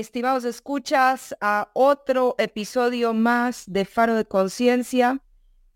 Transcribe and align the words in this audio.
estimados 0.00 0.44
escuchas, 0.44 1.36
a 1.40 1.70
otro 1.74 2.34
episodio 2.38 3.14
más 3.14 3.64
de 3.66 3.84
Faro 3.84 4.14
de 4.14 4.24
Conciencia. 4.24 5.22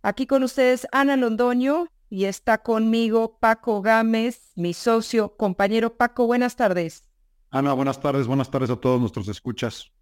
Aquí 0.03 0.27
con 0.27 0.43
ustedes 0.43 0.87
Ana 0.93 1.17
Londoño 1.17 1.89
y 2.11 2.25
está 2.25 2.59
conmigo 2.59 3.39
Paco 3.39 3.83
Gámez, 3.83 4.53
mi 4.57 4.75
socio, 4.75 5.37
compañero 5.37 5.97
Paco. 5.97 6.27
Buenas 6.27 6.57
tardes. 6.57 7.05
Ana, 7.51 7.73
buenas 7.75 8.01
tardes, 8.01 8.27
buenas 8.27 8.51
tardes 8.51 8.71
a 8.71 8.77
todos 8.77 9.01
nuestros 9.01 9.29
escuchas. 9.29 9.93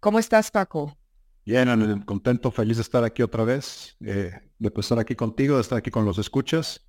¿Cómo 0.00 0.18
estás, 0.18 0.50
Paco? 0.50 0.96
Bien, 1.44 2.02
contento, 2.02 2.50
feliz 2.50 2.78
de 2.78 2.82
estar 2.82 3.04
aquí 3.04 3.22
otra 3.22 3.44
vez, 3.44 3.96
eh, 4.00 4.32
de 4.58 4.72
estar 4.76 4.98
aquí 4.98 5.14
contigo, 5.14 5.56
de 5.56 5.62
estar 5.62 5.78
aquí 5.78 5.90
con 5.90 6.04
los 6.04 6.18
escuchas 6.18 6.86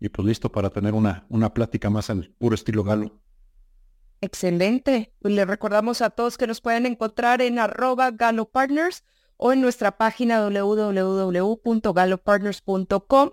y 0.00 0.08
pues 0.08 0.26
listo 0.26 0.50
para 0.50 0.70
tener 0.70 0.94
una, 0.94 1.26
una 1.28 1.52
plática 1.52 1.90
más 1.90 2.10
en 2.10 2.34
puro 2.38 2.54
estilo 2.54 2.84
galo. 2.84 3.20
Excelente. 4.24 5.12
Pues 5.20 5.34
le 5.34 5.44
recordamos 5.44 6.00
a 6.00 6.08
todos 6.08 6.38
que 6.38 6.46
nos 6.46 6.62
pueden 6.62 6.86
encontrar 6.86 7.42
en 7.42 7.58
arroba 7.58 8.10
galopartners 8.10 9.04
o 9.36 9.52
en 9.52 9.60
nuestra 9.60 9.98
página 9.98 10.40
www.galopartners.com. 10.40 13.30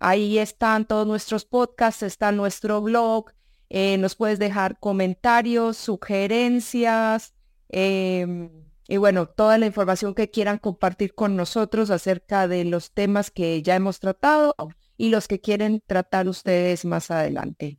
Ahí 0.00 0.38
están 0.38 0.88
todos 0.88 1.06
nuestros 1.06 1.44
podcasts, 1.44 2.02
está 2.02 2.32
nuestro 2.32 2.82
blog. 2.82 3.26
Eh, 3.70 3.98
nos 3.98 4.16
puedes 4.16 4.40
dejar 4.40 4.80
comentarios, 4.80 5.76
sugerencias 5.76 7.34
em, 7.68 8.50
y 8.88 8.96
bueno, 8.96 9.26
toda 9.26 9.58
la 9.58 9.66
información 9.66 10.16
que 10.16 10.28
quieran 10.28 10.58
compartir 10.58 11.14
con 11.14 11.36
nosotros 11.36 11.90
acerca 11.90 12.48
de 12.48 12.64
los 12.64 12.90
temas 12.90 13.30
que 13.30 13.62
ya 13.62 13.76
hemos 13.76 14.00
tratado 14.00 14.56
y 14.96 15.10
los 15.10 15.28
que 15.28 15.40
quieren 15.40 15.84
tratar 15.86 16.26
ustedes 16.26 16.84
más 16.84 17.12
adelante. 17.12 17.78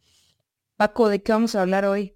Paco, 0.77 1.09
¿de 1.09 1.21
qué 1.21 1.33
vamos 1.33 1.55
a 1.55 1.61
hablar 1.61 1.83
hoy? 1.83 2.15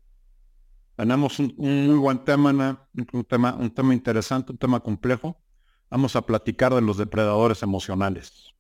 Tenemos 0.98 1.38
un, 1.38 1.54
muy 1.58 1.96
buen 1.96 2.26
tema, 2.26 2.90
un 3.14 3.24
tema, 3.24 3.54
un 3.54 3.70
tema 3.70 3.94
interesante, 3.94 4.52
un 4.52 4.58
tema 4.58 4.80
complejo. 4.80 5.40
Vamos 5.92 6.16
a 6.16 6.24
platicar 6.24 6.74
de 6.74 6.82
los 6.82 6.98
depredadores 6.98 7.62
emocionales. 7.62 8.56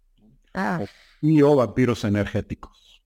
Ah. 0.53 0.85
Y 1.19 1.41
o 1.41 1.55
vampiros 1.55 2.03
energéticos. 2.03 3.01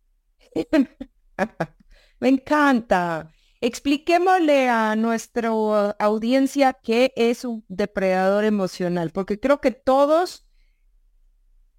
Me 2.19 2.27
encanta. 2.27 3.31
Expliquémosle 3.61 4.67
a 4.67 4.97
nuestra 4.97 5.49
audiencia 5.97 6.73
qué 6.73 7.13
es 7.15 7.45
un 7.45 7.63
depredador 7.69 8.43
emocional, 8.43 9.11
porque 9.11 9.39
creo 9.39 9.61
que 9.61 9.71
todos, 9.71 10.45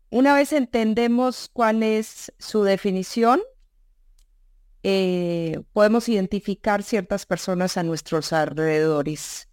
una 0.09 0.35
vez 0.35 0.55
entendemos 0.55 1.51
cuál 1.53 1.83
es 1.83 2.33
su 2.39 2.63
definición, 2.63 3.43
eh, 4.83 5.63
podemos 5.73 6.09
identificar 6.09 6.83
ciertas 6.83 7.27
personas 7.27 7.77
a 7.77 7.83
nuestros 7.83 8.33
alrededores. 8.33 9.49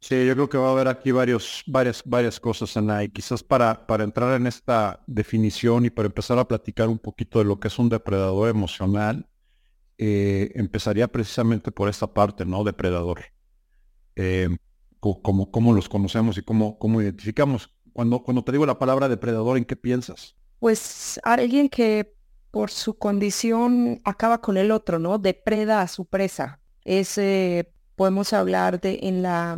Sí, 0.00 0.26
yo 0.26 0.34
creo 0.34 0.48
que 0.48 0.58
va 0.58 0.68
a 0.68 0.72
haber 0.72 0.88
aquí 0.88 1.10
varios, 1.10 1.64
varias, 1.66 2.02
varias 2.04 2.38
cosas, 2.38 2.76
Ana, 2.76 3.02
y 3.02 3.08
quizás 3.08 3.42
para, 3.42 3.86
para 3.86 4.04
entrar 4.04 4.40
en 4.40 4.46
esta 4.46 5.02
definición 5.06 5.84
y 5.84 5.90
para 5.90 6.06
empezar 6.06 6.38
a 6.38 6.46
platicar 6.46 6.88
un 6.88 6.98
poquito 6.98 7.40
de 7.40 7.44
lo 7.44 7.58
que 7.58 7.66
es 7.66 7.78
un 7.78 7.88
depredador 7.88 8.48
emocional, 8.48 9.28
eh, 9.98 10.52
empezaría 10.54 11.08
precisamente 11.08 11.72
por 11.72 11.88
esta 11.88 12.06
parte, 12.06 12.44
¿no? 12.44 12.62
Depredador. 12.62 13.24
Eh, 14.14 14.48
como, 15.00 15.50
cómo 15.50 15.72
los 15.72 15.88
conocemos 15.88 16.38
y 16.38 16.42
cómo, 16.42 16.78
cómo 16.78 17.02
identificamos. 17.02 17.70
Cuando, 17.92 18.22
cuando 18.22 18.44
te 18.44 18.52
digo 18.52 18.66
la 18.66 18.78
palabra 18.78 19.08
depredador, 19.08 19.58
¿en 19.58 19.64
qué 19.64 19.74
piensas? 19.74 20.36
Pues 20.60 21.20
alguien 21.24 21.68
que 21.68 22.14
por 22.50 22.70
su 22.70 22.98
condición 22.98 24.00
acaba 24.04 24.40
con 24.40 24.56
el 24.56 24.70
otro, 24.70 24.98
¿no? 24.98 25.18
Depreda 25.18 25.82
a 25.82 25.88
su 25.88 26.06
presa. 26.06 26.60
Es, 26.84 27.20
podemos 27.96 28.32
hablar 28.32 28.80
de 28.80 29.00
en 29.02 29.22
la, 29.22 29.56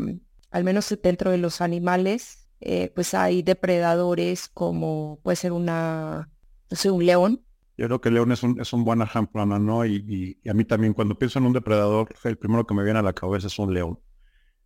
al 0.51 0.65
menos 0.65 0.97
dentro 1.03 1.31
de 1.31 1.39
los 1.39 1.61
animales, 1.61 2.49
eh, 2.61 2.93
pues 2.95 3.15
hay 3.15 3.43
depredadores 3.43 4.49
como 4.49 5.19
puede 5.23 5.37
ser 5.37 5.53
una, 5.53 6.29
un 6.85 7.07
león. 7.07 7.43
Yo 7.77 7.87
creo 7.87 8.01
que 8.01 8.09
el 8.11 8.17
león 8.17 8.33
es 8.33 8.43
un, 8.43 8.61
es 8.61 8.73
un 8.75 8.85
buen 8.85 9.01
ejemplo, 9.01 9.47
¿no? 9.47 9.87
Y, 9.87 10.37
y, 10.45 10.49
a 10.49 10.53
mí 10.53 10.65
también 10.65 10.93
cuando 10.93 11.19
pienso 11.19 11.39
en 11.39 11.47
un 11.47 11.55
depredador, 11.55 12.09
el 12.25 12.37
primero 12.37 12.67
que 12.67 12.75
me 12.75 12.85
viene 12.85 12.99
a 12.99 13.03
la 13.03 13.15
cabeza 13.15 13.47
es 13.47 13.59
un 13.59 13.73
león. 13.73 13.99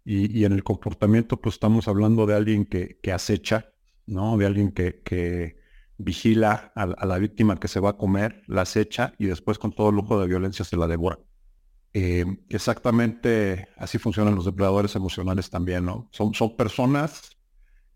Y, 0.05 0.37
y 0.37 0.45
en 0.45 0.53
el 0.53 0.65
comportamiento, 0.65 1.41
pues 1.41 1.55
estamos 1.55 1.87
hablando 1.87 2.27
de 2.27 2.35
alguien 2.35 2.67
que, 2.67 2.99
que 3.01 3.13
acecha, 3.13 3.73
¿no? 4.07 4.37
De 4.37 4.47
alguien 4.47 4.73
que, 4.73 5.01
que, 5.03 5.57
vigila 5.99 6.73
a, 6.75 7.07
la 7.07 7.19
víctima 7.19 7.59
que 7.59 7.69
se 7.69 7.81
va 7.81 7.91
a 7.91 7.97
comer, 7.97 8.43
la 8.47 8.63
acecha 8.63 9.15
y 9.19 9.27
después 9.27 9.59
con 9.59 9.73
todo 9.73 9.93
lujo 9.93 10.21
de 10.21 10.27
violencia 10.27 10.65
se 10.65 10.77
la 10.77 10.87
devora. 10.87 11.19
Eh, 11.93 12.25
exactamente 12.49 13.69
así 13.77 13.99
funcionan 13.99 14.35
los 14.35 14.45
depredadores 14.45 14.97
emocionales 14.97 15.49
también, 15.51 15.85
¿no? 15.85 16.09
Son, 16.11 16.35
son 16.35 16.57
personas, 16.57 17.37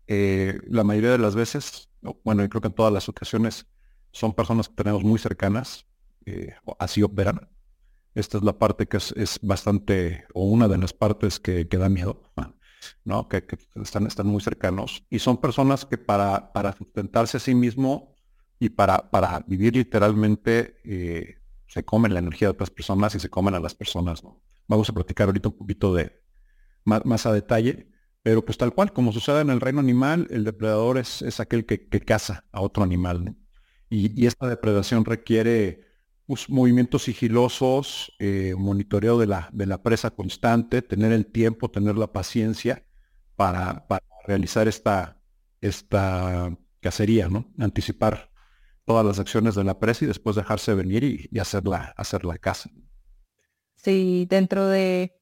eh, 0.07 0.59
la 0.67 0.83
mayoría 0.83 1.11
de 1.11 1.17
las 1.17 1.35
veces, 1.35 1.89
bueno, 2.23 2.41
yo 2.41 2.49
creo 2.49 2.61
que 2.61 2.69
en 2.69 2.73
todas 2.73 2.93
las 2.93 3.09
ocasiones, 3.09 3.67
son 4.11 4.33
personas 4.33 4.69
que 4.69 4.75
tenemos 4.75 5.03
muy 5.03 5.19
cercanas, 5.19 5.85
eh, 6.25 6.53
así 6.79 7.03
operan. 7.03 7.49
Esta 8.15 8.37
es 8.37 8.43
la 8.43 8.57
parte 8.57 8.87
que 8.87 8.97
es, 8.97 9.39
bastante, 9.41 10.25
o 10.33 10.45
una 10.45 10.67
de 10.67 10.77
las 10.77 10.93
partes 10.93 11.39
que, 11.39 11.67
que 11.67 11.77
da 11.77 11.89
miedo. 11.89 12.23
Que, 13.29 13.43
están, 13.81 14.07
están 14.07 14.27
muy 14.27 14.41
cercanos. 14.41 15.03
Y 15.09 15.19
son 15.19 15.37
personas 15.37 15.85
que 15.85 15.97
para, 15.97 16.51
para 16.53 16.73
sustentarse 16.73 17.37
a 17.37 17.39
sí 17.39 17.55
mismo 17.55 18.15
y 18.59 18.69
para, 18.69 19.09
para 19.09 19.39
vivir 19.47 19.75
literalmente 19.75 20.79
eh, 20.83 21.37
se 21.67 21.83
comen 21.83 22.13
la 22.13 22.19
energía 22.19 22.47
de 22.47 22.51
otras 22.51 22.69
personas 22.69 23.15
y 23.15 23.19
se 23.19 23.29
comen 23.29 23.55
a 23.55 23.59
las 23.59 23.73
personas. 23.73 24.21
Vamos 24.67 24.89
a 24.89 24.93
platicar 24.93 25.27
ahorita 25.27 25.49
un 25.49 25.57
poquito 25.57 25.93
de 25.93 26.21
más, 26.85 27.25
a 27.25 27.33
detalle, 27.33 27.89
pero 28.21 28.43
pues 28.43 28.57
tal 28.57 28.73
cual, 28.73 28.93
como 28.93 29.11
sucede 29.11 29.41
en 29.41 29.49
el 29.49 29.61
reino 29.61 29.79
animal, 29.79 30.27
el 30.29 30.43
depredador 30.43 30.97
es, 30.97 31.21
es 31.21 31.39
aquel 31.39 31.65
que, 31.65 31.87
que, 31.87 32.01
caza 32.01 32.45
a 32.51 32.61
otro 32.61 32.83
animal. 32.83 33.35
Y, 33.89 34.21
y, 34.21 34.27
esta 34.27 34.47
depredación 34.47 35.05
requiere 35.05 35.88
movimientos 36.49 37.03
sigilosos, 37.03 38.13
eh, 38.19 38.53
monitoreo 38.57 39.17
de 39.17 39.27
la, 39.27 39.49
de 39.51 39.65
la 39.65 39.81
presa 39.81 40.11
constante, 40.11 40.81
tener 40.81 41.11
el 41.11 41.25
tiempo, 41.25 41.71
tener 41.71 41.97
la 41.97 42.11
paciencia 42.11 42.85
para, 43.35 43.87
para 43.87 44.05
realizar 44.27 44.67
esta, 44.67 45.19
esta 45.59 46.55
cacería, 46.81 47.29
¿no? 47.29 47.51
Anticipar 47.57 48.29
todas 48.85 49.05
las 49.05 49.19
acciones 49.19 49.55
de 49.55 49.63
la 49.63 49.79
presa 49.79 50.05
y 50.05 50.07
después 50.07 50.35
dejarse 50.35 50.73
venir 50.73 51.03
y, 51.03 51.39
hacer, 51.39 51.65
la, 51.67 51.93
hacer 51.97 52.21
caza. 52.39 52.69
Sí, 53.75 54.27
dentro 54.29 54.67
de, 54.67 55.15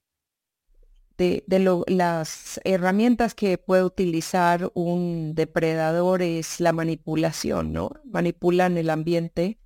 de, 1.17 1.43
de 1.47 1.83
las 1.87 2.59
herramientas 2.63 3.33
que 3.33 3.57
puede 3.57 3.83
utilizar 3.83 4.71
un 4.73 5.35
depredador 5.35 6.21
es 6.21 6.59
la 6.59 6.73
manipulación, 6.73 7.71
¿no? 7.71 7.91
Manipulan 8.05 8.77
el 8.77 8.89
ambiente 8.89 9.59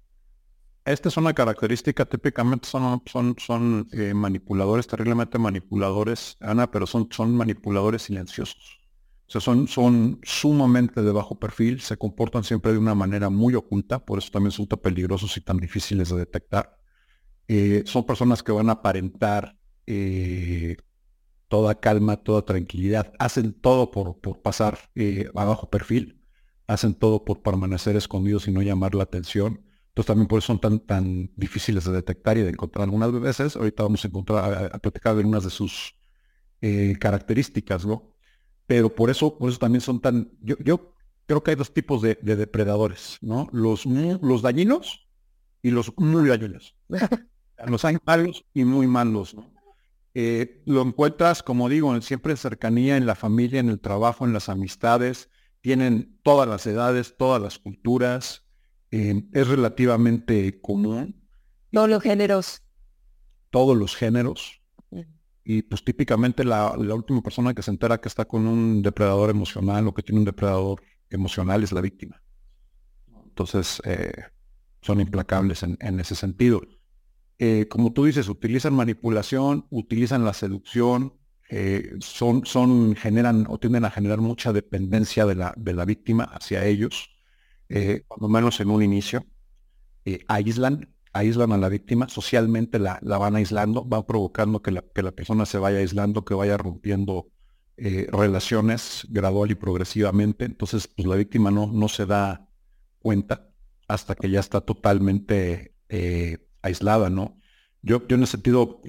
esta 0.86 1.10
es 1.10 1.18
una 1.18 1.34
característica, 1.34 2.06
típicamente 2.06 2.68
son, 2.68 3.02
son, 3.06 3.36
son 3.38 3.88
eh, 3.92 4.14
manipuladores, 4.14 4.88
terriblemente 4.88 5.38
manipuladores, 5.38 6.38
Ana, 6.40 6.72
pero 6.72 6.88
son, 6.88 7.08
son 7.12 7.36
manipuladores 7.36 8.04
silenciosos. 8.04 8.80
O 9.28 9.32
sea, 9.32 9.42
son, 9.42 9.68
son 9.68 10.20
sumamente 10.24 11.02
de 11.04 11.12
bajo 11.12 11.40
perfil, 11.40 11.82
se 11.82 11.98
comportan 11.98 12.44
siempre 12.44 12.72
de 12.74 12.80
una 12.80 12.96
manera 12.96 13.30
muy 13.30 13.54
oculta, 13.56 14.04
por 14.04 14.18
eso 14.18 14.32
también 14.32 14.52
son 14.52 14.68
tan 14.68 14.80
peligrosos 14.80 15.38
y 15.38 15.42
tan 15.42 15.58
difíciles 15.58 16.10
de 16.10 16.18
detectar. 16.18 16.78
Eh, 17.48 17.84
son 17.86 18.06
personas 18.06 18.44
que 18.44 18.52
van 18.52 18.70
a 18.70 18.74
aparentar 18.74 19.58
eh, 19.86 20.78
toda 21.48 21.80
calma, 21.80 22.18
toda 22.18 22.44
tranquilidad, 22.44 23.14
hacen 23.20 23.54
todo 23.54 23.92
por, 23.92 24.20
por 24.20 24.42
pasar 24.42 24.80
a 25.36 25.46
bajo 25.46 25.70
perfil, 25.70 26.22
hacen 26.68 26.96
todo 26.96 27.24
por 27.24 27.42
permanecer 27.44 27.96
escondidos 27.96 28.48
y 28.48 28.52
no 28.52 28.62
llamar 28.62 28.96
la 28.96 29.04
atención 29.04 29.71
entonces 29.92 30.08
también 30.08 30.28
por 30.28 30.40
eso 30.40 30.48
son 30.48 30.62
tan, 30.62 30.80
tan 30.80 31.32
difíciles 31.36 31.84
de 31.84 31.92
detectar 31.92 32.38
y 32.38 32.44
de 32.44 32.52
encontrar 32.52 32.86
algunas 32.86 33.12
veces. 33.20 33.58
Ahorita 33.58 33.84
vamos 33.84 34.06
a 34.06 34.08
encontrar, 34.08 34.72
a, 34.74 34.80
platicar 34.80 35.16
de 35.16 35.20
algunas 35.20 35.44
de 35.44 35.50
sus 35.50 35.98
eh, 36.62 36.96
características, 36.98 37.86
¿no? 37.86 38.16
Pero 38.68 38.96
por 38.96 39.10
eso, 39.10 39.38
por 39.38 39.50
eso 39.50 39.60
también 39.60 39.82
son 39.82 40.00
tan, 40.00 40.32
yo, 40.40 40.56
yo 40.64 40.96
creo 41.26 41.44
que 41.44 41.52
hay 41.52 41.58
dos 41.58 41.74
tipos 41.74 42.02
de, 42.02 42.16
depredadores, 42.16 43.18
¿no? 43.20 43.50
Los, 43.52 43.86
los 43.86 44.42
dañinos 44.42 45.10
y 45.62 45.72
los 45.72 45.92
muy 45.98 46.26
dañinos. 46.30 46.78
los 47.68 47.84
hay 47.84 47.98
malos 48.06 48.46
y 48.54 48.64
muy 48.64 48.88
malos, 48.88 49.34
¿no? 49.34 49.52
Eh, 50.14 50.62
lo 50.66 50.82
encuentras, 50.84 51.44
como 51.44 51.68
digo, 51.68 52.00
siempre 52.02 52.32
en 52.32 52.38
cercanía, 52.38 52.96
en 52.96 53.06
la 53.06 53.16
familia, 53.16 53.60
en 53.60 53.68
el 53.68 53.82
trabajo, 53.82 54.26
en 54.26 54.32
las 54.32 54.48
amistades, 54.48 55.30
tienen 55.60 56.18
todas 56.24 56.48
las 56.48 56.66
edades, 56.66 57.16
todas 57.18 57.42
las 57.42 57.60
culturas, 57.60 58.46
eh, 58.92 59.24
es 59.32 59.48
relativamente 59.48 60.60
común. 60.62 61.22
Todos 61.72 61.90
los 61.90 62.04
géneros. 62.04 62.62
Todos 63.50 63.78
los 63.78 63.96
géneros. 63.96 64.62
Y 65.44 65.64
pues 65.64 65.84
típicamente 65.84 66.44
la, 66.44 66.72
última 66.72 67.22
persona 67.22 67.54
que 67.54 67.64
se 67.64 67.72
entera 67.72 68.00
que 68.00 68.08
está 68.08 68.26
con 68.26 68.46
un 68.46 68.82
depredador 68.82 69.30
emocional 69.30 69.88
o 69.88 69.94
que 69.94 70.04
tiene 70.04 70.20
un 70.20 70.26
depredador 70.26 70.84
emocional 71.10 71.64
es 71.64 71.72
la 71.72 71.82
víctima. 71.82 72.22
Entonces, 73.26 73.82
eh, 73.86 74.12
son 74.82 75.00
implacables 75.00 75.64
en, 75.64 76.00
ese 76.00 76.16
sentido. 76.16 76.62
Eh, 77.40 77.68
como 77.70 77.92
tú 77.92 78.06
dices, 78.06 78.30
utilizan 78.30 78.74
manipulación, 78.74 79.66
utilizan 79.72 80.26
la 80.26 80.34
seducción, 80.34 81.14
eh, 81.50 81.96
son, 82.00 82.46
son, 82.46 82.96
generan 82.96 83.46
o 83.50 83.60
tienden 83.60 83.86
a 83.86 83.92
generar 83.92 84.20
mucha 84.20 84.54
dependencia 84.54 85.26
de 85.26 85.36
la, 85.36 85.54
de 85.58 85.74
la 85.74 85.86
víctima 85.86 86.24
hacia 86.24 86.66
ellos, 86.66 87.10
eh, 87.74 88.04
cuando 88.08 88.28
menos 88.30 88.60
en 88.60 88.70
un 88.70 88.84
inicio. 88.84 89.26
aíslan, 90.28 90.94
aíslan 91.14 91.52
a 91.52 91.58
la 91.58 91.70
víctima, 91.70 92.10
socialmente 92.10 92.80
la, 92.80 93.00
la 93.02 93.18
van 93.18 93.36
aislando, 93.36 93.84
van 93.84 94.06
provocando 94.06 94.62
que 94.62 94.72
la, 94.72 94.84
que 94.94 95.04
la, 95.04 95.12
persona 95.12 95.46
se 95.46 95.58
vaya 95.58 95.80
aislando, 95.80 96.26
que 96.26 96.34
vaya 96.34 96.58
rompiendo 96.58 97.28
relaciones 97.78 99.08
gradual 99.10 99.50
y 99.50 99.56
progresivamente. 99.56 100.46
Entonces, 100.46 100.88
pues 100.88 101.08
la 101.08 101.16
víctima 101.16 101.50
no, 101.50 101.66
no 101.66 101.88
se 101.88 102.06
da 102.06 102.48
cuenta 103.00 103.50
hasta 103.88 104.14
que 104.14 104.30
ya 104.30 104.40
está 104.40 104.62
totalmente 104.62 105.74
aislada, 106.62 107.10
¿no? 107.10 107.40
Yo, 107.82 108.08
yo 108.08 108.18
en 108.18 108.24
ese 108.24 108.34
sentido 108.34 108.82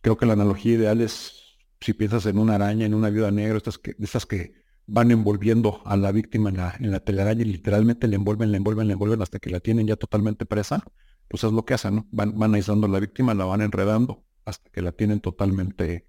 creo 0.00 0.16
que 0.16 0.24
la 0.24 0.32
analogía 0.32 0.72
ideal 0.72 1.00
es 1.02 1.40
si 1.80 1.94
piensas 1.94 2.26
en 2.26 2.38
una 2.38 2.56
araña, 2.56 2.86
en 2.86 2.94
una 2.94 3.10
viuda 3.10 3.30
negra, 3.30 3.56
estas 3.56 3.78
que, 3.78 3.96
estas 3.98 4.26
que 4.26 4.52
van 4.90 5.10
envolviendo 5.10 5.80
a 5.84 5.96
la 5.96 6.12
víctima 6.12 6.50
en 6.50 6.56
la, 6.56 6.74
en 6.78 6.90
la 6.90 7.00
telaraña 7.00 7.42
y 7.42 7.46
literalmente 7.46 8.08
le 8.08 8.16
envuelven, 8.16 8.50
le 8.50 8.56
envuelven, 8.56 8.88
le 8.88 8.94
envuelven 8.94 9.22
hasta 9.22 9.38
que 9.38 9.50
la 9.50 9.60
tienen 9.60 9.86
ya 9.86 9.96
totalmente 9.96 10.46
presa, 10.46 10.82
pues 11.28 11.44
es 11.44 11.52
lo 11.52 11.64
que 11.64 11.74
hacen, 11.74 11.94
¿no? 11.96 12.08
Van, 12.10 12.36
van 12.38 12.54
aislando 12.54 12.86
a 12.86 12.90
la 12.90 13.00
víctima, 13.00 13.34
la 13.34 13.44
van 13.44 13.60
enredando 13.60 14.24
hasta 14.44 14.68
que 14.70 14.82
la 14.82 14.92
tienen 14.92 15.20
totalmente 15.20 16.08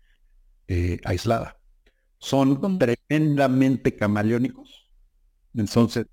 eh, 0.68 1.00
aislada. 1.06 1.60
Son 2.18 2.60
tremendamente 2.80 3.96
camaleónicos, 3.96 4.90
entonces 5.54 6.08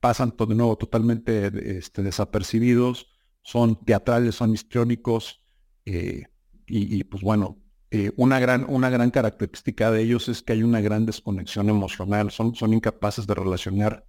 pasan 0.00 0.34
de 0.36 0.54
nuevo 0.54 0.76
totalmente 0.76 1.78
este, 1.78 2.02
desapercibidos, 2.02 3.08
son 3.42 3.84
teatrales, 3.84 4.34
son 4.34 4.52
histriónicos, 4.52 5.44
eh, 5.84 6.24
y, 6.66 7.04
pues 7.04 7.22
bueno, 7.22 7.61
eh, 7.94 8.10
una, 8.16 8.40
gran, 8.40 8.64
una 8.66 8.88
gran 8.88 9.10
característica 9.10 9.90
de 9.90 10.00
ellos 10.00 10.26
es 10.30 10.42
que 10.42 10.54
hay 10.54 10.62
una 10.62 10.80
gran 10.80 11.04
desconexión 11.04 11.68
emocional, 11.68 12.30
son, 12.30 12.54
son 12.54 12.72
incapaces 12.72 13.26
de 13.26 13.34
relacionar 13.34 14.06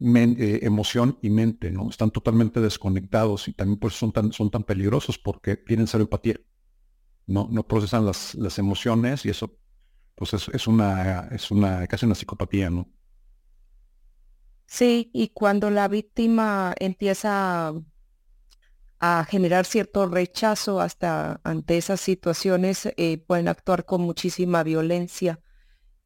eh, 0.00 0.58
emoción 0.62 1.16
y 1.22 1.30
mente, 1.30 1.70
¿no? 1.70 1.88
Están 1.88 2.10
totalmente 2.10 2.60
desconectados 2.60 3.46
y 3.46 3.52
también 3.52 3.78
pues 3.78 3.94
son 3.94 4.10
tan, 4.10 4.32
son 4.32 4.50
tan 4.50 4.64
peligrosos 4.64 5.16
porque 5.16 5.56
tienen 5.56 5.86
cero 5.86 6.10
¿no? 7.28 7.46
No 7.52 7.62
procesan 7.68 8.04
las, 8.04 8.34
las 8.34 8.58
emociones 8.58 9.24
y 9.24 9.28
eso 9.28 9.56
pues 10.16 10.34
es, 10.34 10.48
es, 10.48 10.66
una, 10.66 11.28
es 11.30 11.52
una, 11.52 11.86
casi 11.86 12.06
una 12.06 12.16
psicopatía, 12.16 12.68
¿no? 12.68 12.90
Sí, 14.66 15.10
y 15.14 15.28
cuando 15.28 15.70
la 15.70 15.86
víctima 15.86 16.74
empieza 16.80 17.74
a 19.06 19.26
generar 19.26 19.66
cierto 19.66 20.06
rechazo 20.06 20.80
hasta 20.80 21.38
ante 21.44 21.76
esas 21.76 22.00
situaciones, 22.00 22.88
eh, 22.96 23.18
pueden 23.18 23.48
actuar 23.48 23.84
con 23.84 24.00
muchísima 24.00 24.62
violencia, 24.62 25.40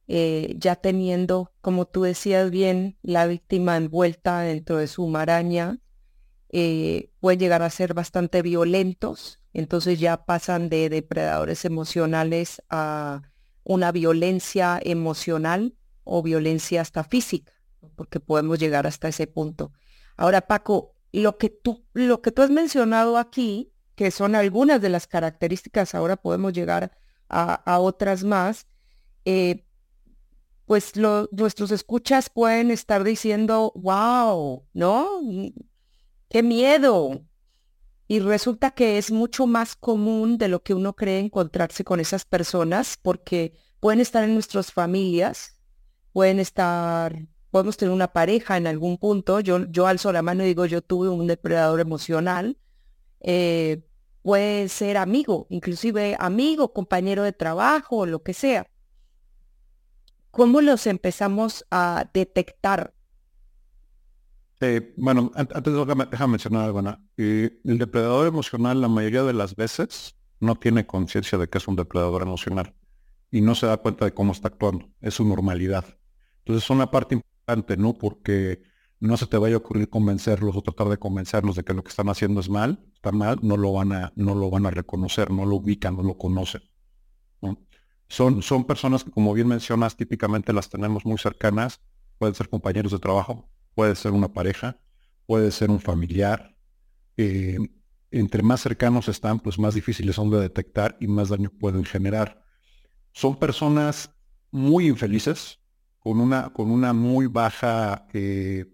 eh, 0.09 0.57
ya 0.59 0.75
teniendo, 0.75 1.53
como 1.61 1.87
tú 1.87 2.03
decías 2.03 2.51
bien, 2.51 2.99
la 3.03 3.27
víctima 3.27 3.77
envuelta 3.77 4.41
dentro 4.41 4.79
de 4.79 4.89
su 4.89 5.07
maraña, 5.07 5.79
eh, 6.49 7.13
pueden 7.21 7.39
llegar 7.39 7.63
a 7.63 7.71
ser 7.71 7.95
bastante 7.95 8.43
violentos, 8.43 9.39
entonces 9.53 10.01
ya 10.01 10.25
pasan 10.25 10.69
de 10.69 10.89
depredadores 10.89 11.65
emocionales 11.65 12.61
a 12.69 13.23
una 13.63 13.93
violencia 13.93 14.81
emocional 14.83 15.77
o 16.03 16.21
violencia 16.25 16.81
hasta 16.81 17.05
física, 17.05 17.53
porque 17.95 18.19
podemos 18.19 18.59
llegar 18.59 18.89
hasta 18.89 19.07
ese 19.07 19.29
punto. 19.29 19.71
Ahora, 20.17 20.41
Paco, 20.41 20.97
lo 21.13 21.39
que 21.39 21.51
tú, 21.51 21.85
lo 21.93 22.23
que 22.23 22.33
tú 22.33 22.43
has 22.43 22.51
mencionado 22.51 23.19
aquí, 23.19 23.73
que 23.95 24.11
son 24.11 24.35
algunas 24.35 24.81
de 24.81 24.89
las 24.89 25.07
características, 25.07 25.95
ahora 25.95 26.17
podemos 26.17 26.53
llegar 26.53 26.93
a, 27.29 27.79
otras 27.81 28.25
más, 28.25 28.67
eh, 29.25 29.67
pues 30.65 30.93
nuestros 30.97 31.71
escuchas 31.71 32.31
pueden 32.31 32.71
estar 32.71 33.05
diciendo, 33.05 33.73
wow, 33.75 34.67
¿no? 34.73 35.21
¡Qué 36.29 36.43
miedo! 36.43 37.23
Y 38.07 38.21
resulta 38.21 38.71
que 38.71 38.99
es 38.99 39.11
mucho 39.11 39.47
más 39.47 39.77
común 39.77 40.39
de 40.39 40.49
lo 40.49 40.63
que 40.63 40.75
uno 40.75 40.95
cree 40.95 41.19
encontrarse 41.19 41.85
con 41.85 42.01
esas 42.01 42.25
personas 42.25 42.99
porque 43.01 43.53
pueden 43.81 44.01
estar 44.01 44.25
en 44.25 44.35
nuestras 44.35 44.73
familias, 44.73 45.61
pueden 46.13 46.39
estar 46.41 47.27
podemos 47.51 47.77
tener 47.77 47.93
una 47.93 48.09
pareja 48.09 48.57
en 48.57 48.67
algún 48.67 48.99
punto, 48.99 49.41
yo, 49.41 49.65
yo 49.71 49.87
alzo 49.87 50.13
la 50.13 50.23
mano 50.23 50.45
y 50.45 50.49
digo, 50.49 50.67
yo 50.67 50.83
tuve 50.83 51.09
un 51.09 51.27
depredador 51.27 51.81
emocional, 51.81 52.59
eh, 53.21 53.83
puede 54.23 54.69
ser 54.69 54.97
amigo, 54.97 55.47
inclusive 55.51 56.17
amigo, 56.19 56.73
compañero 56.73 57.23
de 57.23 57.33
trabajo, 57.33 58.07
lo 58.07 58.23
que 58.23 58.35
sea. 58.35 58.67
¿Cómo 60.31 60.61
los 60.61 60.87
empezamos 60.87 61.65
a 61.71 62.07
detectar? 62.13 62.95
Eh, 64.61 64.93
bueno, 64.97 65.31
antes 65.35 65.73
déjame, 65.73 66.07
mencionar 66.29 66.65
algo. 66.65 66.83
Eh, 67.17 67.61
el 67.65 67.79
depredador 67.79 68.27
emocional 68.27 68.81
la 68.81 68.89
mayoría 68.89 69.23
de 69.23 69.33
las 69.33 69.55
veces 69.55 70.17
no 70.41 70.57
tiene 70.57 70.87
conciencia 70.87 71.39
de 71.39 71.49
que 71.49 71.59
es 71.59 71.69
un 71.69 71.77
depredador 71.77 72.23
emocional 72.23 72.75
y 73.31 73.41
no 73.41 73.55
se 73.55 73.67
da 73.67 73.77
cuenta 73.77 74.05
de 74.05 74.13
cómo 74.13 74.33
está 74.33 74.49
actuando. 74.49 74.91
Es 75.01 75.15
su 75.15 75.25
normalidad. 75.25 75.85
Entonces, 76.45 76.69
una 76.71 76.91
parte 76.91 77.21
¿no? 77.77 77.95
Porque 77.95 78.63
no 79.01 79.17
se 79.17 79.27
te 79.27 79.39
vaya 79.39 79.55
a 79.55 79.59
ocurrir 79.59 79.89
convencerlos 79.89 80.57
o 80.57 80.63
tratar 80.63 80.89
de 80.89 80.99
convencerlos 80.99 81.57
de 81.57 81.65
que 81.65 81.75
lo 81.75 81.83
que 81.83 81.91
están 81.91 82.09
haciendo 82.09 82.41
es 82.41 82.49
mal, 82.49 82.85
está 82.95 83.13
mal, 83.13 83.39
no 83.43 83.57
lo 83.57 83.73
van 83.73 83.93
a, 83.93 84.13
no 84.17 84.35
lo 84.35 84.51
van 84.51 84.67
a 84.67 84.71
reconocer, 84.71 85.31
no 85.31 85.47
lo 85.47 85.57
ubican, 85.57 85.97
no 85.97 86.03
lo 86.03 86.19
conocen. 86.19 86.63
Son, 88.09 88.43
son 88.43 88.65
personas 88.65 89.05
que, 89.05 89.11
como 89.11 89.35
bien 89.35 89.49
mencionas, 89.49 89.97
típicamente 89.97 90.53
las 90.53 90.71
tenemos 90.71 91.05
muy 91.05 91.19
cercanas, 91.19 91.81
pueden 92.17 92.35
ser 92.35 92.49
compañeros 92.49 92.93
de 92.93 92.99
trabajo, 92.99 93.51
puede 93.75 93.95
ser 93.97 94.13
una 94.13 94.33
pareja, 94.33 94.81
puede 95.27 95.51
ser 95.51 95.71
un 95.71 95.79
familiar. 95.79 96.57
Eh, 97.19 97.59
entre 98.11 98.43
más 98.43 98.63
cercanos 98.63 99.09
están, 99.09 99.41
pues 99.41 99.59
más 99.59 99.75
difíciles 99.75 100.17
son 100.17 100.31
de 100.31 100.41
detectar 100.41 100.97
y 101.01 101.07
más 101.07 101.29
daño 101.29 101.51
pueden 101.51 101.85
generar. 101.85 102.43
Son 103.13 103.39
personas 103.39 104.11
muy 104.51 104.89
infelices, 104.89 105.61
con 105.99 106.21
una, 106.21 106.51
con 106.53 106.71
una 106.71 106.93
muy 106.93 107.27
baja 107.27 108.07
eh, 108.13 108.67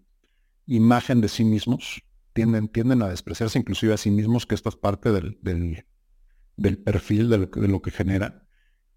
imagen 0.66 1.20
de 1.20 1.28
sí 1.28 1.44
mismos, 1.44 2.02
tienden, 2.32 2.68
tienden 2.68 3.02
a 3.02 3.08
despreciarse 3.08 3.58
inclusive 3.58 3.94
a 3.94 3.96
sí 3.96 4.10
mismos, 4.10 4.46
que 4.46 4.54
esto 4.54 4.68
es 4.68 4.76
parte 4.76 5.12
del, 5.12 5.38
del, 6.56 6.78
perfil 6.78 7.28
de 7.30 7.68
lo, 7.68 7.82
que 7.82 7.90
genera. 7.90 8.46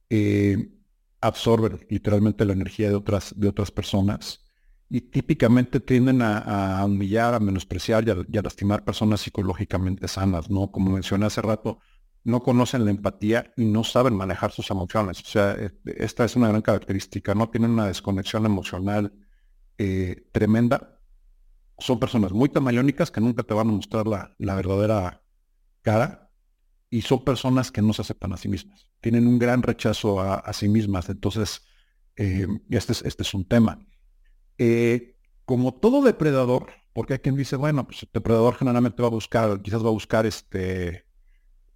Eh, 0.10 0.74
absorben 1.22 1.86
literalmente 1.89 2.46
la 2.46 2.53
energía 2.53 2.89
de 2.89 2.96
otras, 2.96 3.34
de 3.38 3.48
otras 3.48 3.72
personas 3.72 4.46
y 4.89 5.01
típicamente 5.01 5.79
tienden 5.79 6.22
a, 6.22 6.84
humillar, 6.86 7.34
a 7.34 7.39
menospreciar 7.39 8.07
y 8.07 8.12
a, 8.12 8.17
y 8.31 8.38
a, 8.38 8.41
lastimar 8.41 8.86
personas 8.86 9.22
psicológicamente 9.22 10.07
sanas, 10.07 10.50
¿no? 10.50 10.72
Como 10.72 10.91
mencioné 10.91 11.25
hace 11.25 11.41
rato, 11.41 11.79
no 12.27 12.41
conocen 12.41 12.84
la 12.84 12.91
empatía 12.91 13.53
y 13.55 13.63
no 13.63 13.86
saben 13.86 14.13
manejar 14.13 14.51
sus 14.51 14.69
emociones. 14.69 15.22
O 15.22 15.25
sea, 15.25 15.53
e, 15.53 15.72
esta 15.86 16.25
es 16.25 16.36
una 16.36 16.50
gran 16.50 16.62
característica, 16.62 17.34
no 17.34 17.50
tienen 17.50 17.72
una 17.72 17.88
desconexión 17.88 18.46
emocional 18.46 19.13
eh, 19.77 20.27
tremenda. 20.34 21.00
Son 21.79 22.00
personas 22.00 22.34
muy 22.34 22.50
camaleónicas 22.50 23.12
que 23.12 23.22
nunca 23.22 23.43
te 23.43 23.53
van 23.53 23.69
a 23.69 23.72
mostrar 23.72 24.07
la, 24.07 24.55
verdadera 24.55 25.24
cara 25.81 26.29
y 26.89 27.01
son 27.03 27.24
personas 27.24 27.72
que 27.72 27.81
no 27.81 27.93
se 27.93 28.01
aceptan 28.01 28.34
a 28.34 28.38
sí 28.38 28.50
mismas. 28.50 28.89
Tienen 29.00 29.25
un 29.25 29.39
gran 29.39 29.63
rechazo 29.63 30.19
a, 30.19 30.51
sí 30.51 30.67
mismas. 30.67 31.07
Entonces, 31.07 31.62
eh, 32.17 32.46
este, 32.69 32.91
es, 32.91 33.03
este 33.03 33.24
es 33.24 33.34
un 33.34 33.48
tema. 33.48 33.79
Eh, 34.57 35.15
como 35.46 35.74
todo 35.74 36.01
depredador, 36.01 36.72
porque 36.91 37.13
hay 37.13 37.19
quien 37.19 37.38
dice, 37.38 37.55
bueno, 37.55 37.88
pues 37.88 38.03
el 38.03 38.10
depredador 38.13 38.55
generalmente 38.55 39.01
va 39.01 39.07
a 39.07 39.12
buscar, 39.12 39.62
quizás 39.62 39.81
va 39.81 39.88
a 39.88 39.91
buscar 39.91 40.25
este 40.25 41.06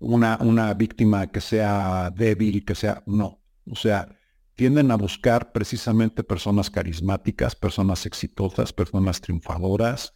una, 0.02 0.38
una 0.42 0.74
víctima 0.74 1.28
que 1.28 1.42
sea 1.42 2.12
débil, 2.12 2.66
que 2.66 2.76
sea, 2.76 3.04
no. 3.06 3.42
O 3.70 3.76
sea, 3.76 4.10
tienden 4.56 4.92
a 4.92 4.96
buscar 4.96 5.52
precisamente 5.52 6.24
personas 6.24 6.70
carismáticas, 6.70 7.56
personas 7.56 8.06
exitosas, 8.06 8.74
personas 8.74 9.22
triunfadoras. 9.22 10.14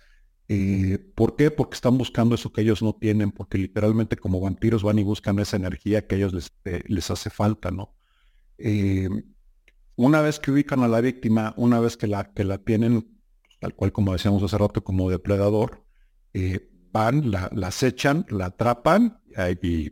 Eh, 0.48 1.00
¿Por 1.16 1.36
qué? 1.36 1.52
Porque 1.52 1.76
están 1.76 1.98
buscando 1.98 2.36
eso 2.36 2.52
que 2.52 2.62
ellos 2.62 2.82
no 2.82 2.94
tienen, 2.94 3.32
porque 3.32 3.58
literalmente 3.58 4.18
como 4.18 4.42
vampiros 4.42 4.84
van 4.84 5.00
y 5.00 5.04
buscan 5.04 5.40
esa 5.40 5.58
energía 5.58 6.06
que 6.06 6.16
a 6.16 6.18
ellos 6.18 6.34
les, 6.34 6.54
eh, 6.66 6.84
les 6.88 7.10
hace 7.12 7.30
falta, 7.30 7.72
¿no? 7.72 7.96
Eh, 8.58 9.10
una 9.96 10.22
vez 10.22 10.40
que 10.40 10.52
ubican 10.52 10.82
a 10.82 10.88
la 10.88 11.02
víctima, 11.02 11.54
una 11.58 11.80
vez 11.80 11.96
que 11.98 12.08
la, 12.08 12.34
que 12.34 12.44
la 12.44 12.58
tienen, 12.58 13.08
tal 13.60 13.74
cual 13.76 13.92
como 13.94 14.14
decíamos 14.14 14.44
hace 14.44 14.58
rato, 14.58 14.84
como 14.84 15.10
depredador, 15.10 15.84
van, 16.96 17.30
la, 17.30 17.50
la 17.54 17.68
acechan, 17.68 18.26
la 18.30 18.46
atrapan 18.46 19.20
y 19.62 19.90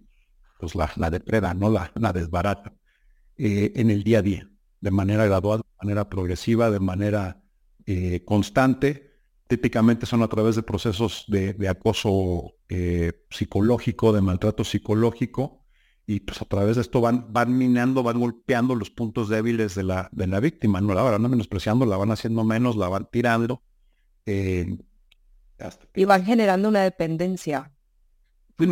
pues 0.57 0.73
la, 0.73 0.89
la 0.95 1.09
depredan, 1.09 1.59
¿no? 1.59 1.69
La, 1.69 1.91
la 1.95 2.13
desbaratan 2.13 2.79
eh, 3.37 3.73
en 3.75 3.89
el 3.91 4.03
día 4.05 4.19
a 4.19 4.21
día, 4.21 4.49
de 4.79 4.91
manera 4.91 5.25
gradual, 5.25 5.59
de 5.59 5.85
manera 5.85 6.09
progresiva, 6.09 6.71
de 6.71 6.79
manera 6.79 7.43
eh, 7.85 8.23
constante. 8.23 9.11
Típicamente 9.47 10.05
son 10.05 10.23
a 10.23 10.29
través 10.29 10.55
de 10.55 10.63
procesos 10.63 11.25
de, 11.27 11.67
acoso 11.67 12.53
eh, 12.69 13.11
psicológico, 13.29 14.13
de 14.13 14.21
maltrato 14.21 14.63
psicológico, 14.63 15.65
y 16.07 16.21
pues 16.21 16.41
a 16.41 16.45
través 16.45 16.77
de 16.77 16.83
esto 16.83 17.01
van, 17.01 17.33
van 17.33 17.57
minando, 17.57 18.01
van 18.01 18.19
golpeando 18.19 18.75
los 18.75 18.89
puntos 18.89 19.27
débiles 19.27 19.75
de 19.75 19.83
la, 19.83 20.09
de 20.13 20.27
la 20.27 20.39
víctima, 20.39 20.79
no 20.79 20.93
la 20.93 21.01
van 21.01 21.21
menospreciando, 21.21 21.85
la 21.85 21.97
van 21.97 22.11
haciendo 22.11 22.45
menos, 22.45 22.77
la 22.77 22.87
van 22.87 23.09
tirando. 23.11 23.61
Eh, 24.25 24.77
y 25.95 26.05
van 26.05 26.25
generando 26.25 26.69
una 26.69 26.81
dependencia. 26.81 27.71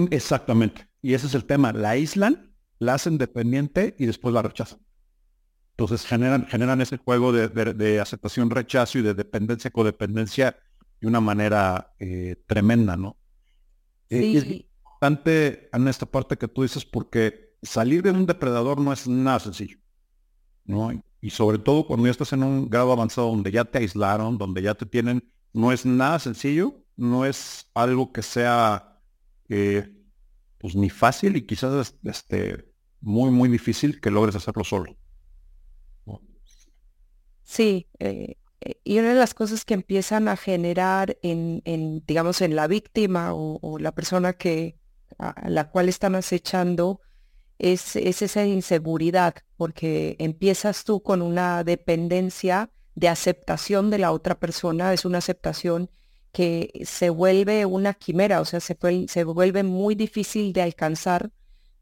Exactamente. 0.10 0.88
Y 1.02 1.14
ese 1.14 1.28
es 1.28 1.36
el 1.36 1.46
tema. 1.46 1.74
La 1.74 1.92
aíslan, 1.92 2.54
la 2.80 2.96
hacen 2.96 3.18
dependiente 3.18 3.96
y 3.98 4.06
después 4.06 4.34
la 4.34 4.42
rechazan. 4.42 4.80
Entonces 5.72 6.06
generan, 6.06 6.46
generan 6.48 6.82
ese 6.82 6.98
juego 6.98 7.32
de, 7.32 8.00
aceptación, 8.00 8.50
rechazo 8.50 9.00
y 9.00 9.02
de 9.02 9.14
dependencia, 9.14 9.72
codependencia 9.72 10.58
de 11.00 11.08
una 11.08 11.20
manera 11.20 11.94
eh, 12.00 12.36
tremenda, 12.46 12.96
¿no? 12.96 13.18
Sí 14.10 14.68
importante 15.02 15.68
en 15.74 15.88
esta 15.88 16.06
parte 16.06 16.38
que 16.38 16.48
tú 16.48 16.62
dices 16.62 16.86
porque 16.86 17.56
salir 17.64 18.04
de 18.04 18.12
un 18.12 18.28
depredador 18.28 18.80
no 18.80 18.94
es 18.94 19.08
nada 19.08 19.40
sencillo. 19.40 19.78
¿no? 20.66 20.92
Y 21.20 21.32
sobre 21.32 21.58
todo 21.58 21.88
cuando 21.88 22.06
ya 22.06 22.12
estás 22.12 22.34
en 22.34 22.44
un 22.44 22.70
grado 22.70 22.92
avanzado 22.92 23.30
donde 23.30 23.52
ya 23.52 23.66
te 23.66 23.80
aislaron, 23.80 24.38
donde 24.38 24.62
ya 24.62 24.76
te 24.76 24.86
tienen, 24.86 25.28
no 25.54 25.72
es 25.72 25.86
nada 25.86 26.20
sencillo, 26.20 26.84
no 26.96 27.26
es 27.26 27.70
algo 27.74 28.12
que 28.12 28.22
sea 28.22 29.00
eh, 29.50 29.94
pues 30.58 30.76
ni 30.76 30.90
fácil 30.90 31.36
y 31.36 31.46
quizás 31.46 31.96
este, 32.04 32.72
muy, 33.00 33.32
muy 33.32 33.50
difícil 33.50 34.00
que 34.00 34.12
logres 34.12 34.36
hacerlo 34.36 34.64
solo. 34.64 34.96
Sí, 37.44 37.90
eh, 38.00 38.38
y 38.84 39.00
una 39.00 39.10
de 39.10 39.16
las 39.16 39.34
cosas 39.34 39.66
que 39.66 39.74
empiezan 39.74 40.30
a 40.30 40.38
generar 40.38 41.18
en, 41.22 41.62
en 41.66 42.02
digamos, 42.06 42.42
en 42.42 42.56
la 42.56 42.68
víctima 42.68 43.34
o 43.34 43.78
la 43.78 43.92
persona 43.92 44.34
que, 44.34 44.78
a 45.18 45.50
la 45.50 45.70
cual 45.70 45.90
están 45.90 46.16
acechando 46.16 47.02
es, 47.62 47.96
esa 47.96 48.46
inseguridad, 48.46 49.36
porque 49.56 50.16
empiezas 50.20 50.84
tú 50.84 51.02
con 51.04 51.22
una 51.22 51.64
dependencia 51.64 52.72
de 52.96 53.08
aceptación 53.08 53.90
de 53.90 53.98
la 54.00 54.12
otra 54.12 54.40
persona, 54.40 54.94
es 54.94 55.06
una 55.06 55.20
aceptación 55.20 55.90
que 56.32 56.72
se 56.86 57.10
vuelve 57.10 57.66
una 57.66 57.94
quimera, 57.94 58.42
o 58.42 58.46
sea, 58.46 58.60
se, 58.60 58.78
se 59.08 59.24
vuelve 59.24 59.64
muy 59.64 59.96
difícil 59.96 60.54
de 60.54 60.62
alcanzar 60.62 61.32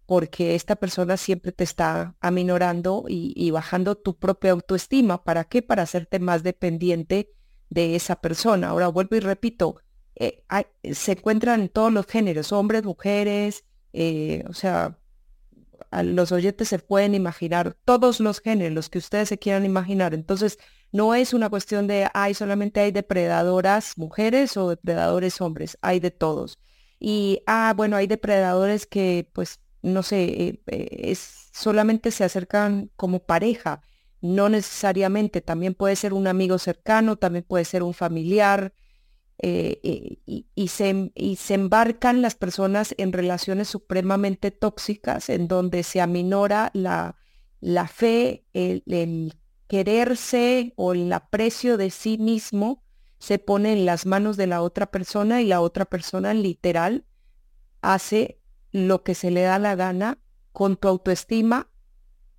porque 0.09 0.55
esta 0.55 0.75
persona 0.75 1.17
siempre 1.17 1.51
te 1.51 1.63
está 1.63 2.15
aminorando 2.19 3.05
y, 3.07 3.51
bajando 3.51 3.95
tu 3.95 4.17
propia 4.17 4.53
autoestima. 4.53 5.23
¿Para 5.23 5.43
qué? 5.43 5.61
Para 5.61 5.83
hacerte 5.83 6.17
más 6.17 6.41
dependiente 6.41 7.31
de 7.69 7.95
esa 7.95 8.19
persona. 8.19 8.69
Ahora 8.69 8.87
vuelvo 8.87 9.17
y 9.17 9.19
repito, 9.19 9.75
eh, 10.15 10.43
se 10.93 11.11
encuentran 11.11 11.61
en 11.61 11.69
todos 11.69 11.93
los 11.93 12.07
géneros, 12.07 12.51
hombres, 12.51 12.85
mujeres, 12.85 13.65
eh, 13.93 14.43
o 14.49 14.53
sea, 14.53 14.97
los 16.03 16.31
oyentes 16.31 16.69
se 16.69 16.79
pueden 16.79 17.13
imaginar 17.13 17.77
todos 17.85 18.19
los 18.19 18.41
géneros, 18.41 18.73
los 18.73 18.89
que 18.89 18.97
ustedes 18.97 19.29
se 19.29 19.37
quieran 19.37 19.63
imaginar. 19.63 20.15
Entonces, 20.15 20.57
no 20.91 21.13
es 21.15 21.33
una 21.33 21.49
cuestión 21.49 21.87
de, 21.87 22.09
ay, 22.13 22.33
solamente 22.33 22.79
hay 22.79 22.91
depredadoras 22.91 23.97
mujeres 23.97 24.57
o 24.57 24.69
depredadores 24.69 25.41
hombres, 25.41 25.77
hay 25.81 25.99
de 25.99 26.11
todos. 26.11 26.59
Y, 26.99 27.41
ah, 27.47 27.73
bueno, 27.75 27.95
hay 27.95 28.07
depredadores 28.07 28.85
que, 28.87 29.29
pues, 29.33 29.61
no 29.81 30.03
sé, 30.03 30.59
eh, 30.67 31.11
es, 31.11 31.49
solamente 31.53 32.11
se 32.11 32.23
acercan 32.23 32.91
como 32.95 33.19
pareja, 33.19 33.81
no 34.21 34.49
necesariamente, 34.49 35.41
también 35.41 35.73
puede 35.75 35.95
ser 35.95 36.13
un 36.13 36.27
amigo 36.27 36.57
cercano, 36.57 37.17
también 37.17 37.45
puede 37.47 37.65
ser 37.65 37.83
un 37.83 37.93
familiar, 37.93 38.73
eh, 39.41 39.79
eh, 39.83 40.45
y, 40.53 40.67
se, 40.67 41.11
y, 41.15 41.37
se, 41.37 41.53
embarcan 41.53 42.21
las 42.21 42.35
personas 42.35 42.93
en 42.97 43.13
relaciones 43.13 43.69
supremamente 43.69 44.51
tóxicas 44.51 45.29
en 45.29 45.47
donde 45.47 45.83
se 45.83 46.01
aminora 46.01 46.71
la, 46.73 47.15
la 47.61 47.87
fe, 47.87 48.45
el, 48.51 48.83
quererse 49.69 50.73
o 50.75 50.93
el 50.93 51.13
aprecio 51.13 51.77
de 51.77 51.91
sí 51.91 52.17
mismo 52.17 52.83
se 53.19 53.37
pone 53.37 53.71
en 53.71 53.85
las 53.85 54.07
manos 54.07 54.35
de 54.35 54.47
la 54.47 54.63
otra 54.63 54.87
persona 54.87 55.41
y 55.41 55.45
la 55.45 55.61
otra 55.61 55.85
persona 55.85 56.33
literal 56.33 57.05
hace 57.81 58.41
lo 58.71 59.03
que 59.03 59.13
se 59.13 59.29
le 59.29 59.41
da 59.41 59.59
la 59.59 59.75
gana 59.75 60.17
con 60.53 60.75
tu 60.75 60.87
autoestima 60.87 61.69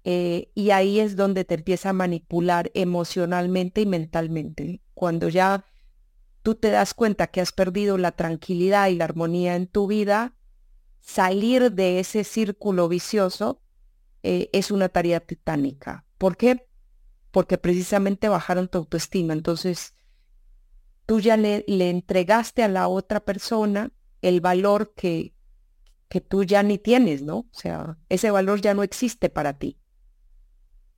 eh, 0.03 0.51
y 0.57 0.71
ahí 0.71 0.99
es 0.99 1.15
donde 1.15 1.45
te 1.45 1.55
empieza 1.55 1.91
a 1.91 1.93
manipular 1.93 2.73
emocionalmente 2.75 3.83
y 3.83 3.87
mentalmente. 3.87 4.83
Cuando 4.95 5.29
ya 5.29 5.65
tú 6.43 6.57
te 6.57 6.71
das 6.71 6.95
cuenta 6.95 7.29
que 7.29 7.41
has 7.41 7.53
perdido 7.53 7.97
la 7.97 8.11
tranquilidad 8.11 8.89
y 8.89 8.97
la 8.97 9.05
armonía 9.05 9.55
en 9.55 9.69
tu 9.69 9.87
vida, 9.87 10.35
salir 10.99 11.71
de 11.71 12.01
ese 12.01 12.25
círculo 12.25 12.89
vicioso 12.89 13.63
eh, 14.25 14.51
es 14.53 14.73
una 14.73 14.89
tarea 14.89 15.21
titánica. 15.21 16.05
¿Por 16.19 16.37
qué? 16.37 16.67
Porque 17.31 17.59
precisamente 17.59 18.29
bajaron 18.29 18.69
tu 18.69 18.79
autoestima. 18.79 19.33
Entonces, 19.33 19.95
tú 21.07 21.21
ya 21.21 21.37
le, 21.37 21.65
le 21.69 21.91
entregaste 21.91 22.63
a 22.63 22.69
la 22.69 22.89
otra 22.89 23.21
persona 23.21 23.93
el 24.23 24.41
valor 24.41 24.93
que, 24.95 25.35
que 26.09 26.21
tú 26.21 26.45
ya 26.45 26.63
ni 26.63 26.79
tienes, 26.79 27.23
¿no? 27.23 27.39
O 27.39 27.49
sea, 27.53 27.99
ese 28.09 28.31
valor 28.31 28.61
ya 28.61 28.75
no 28.75 28.83
existe 28.83 29.29
para 29.29 29.59
ti. 29.59 29.79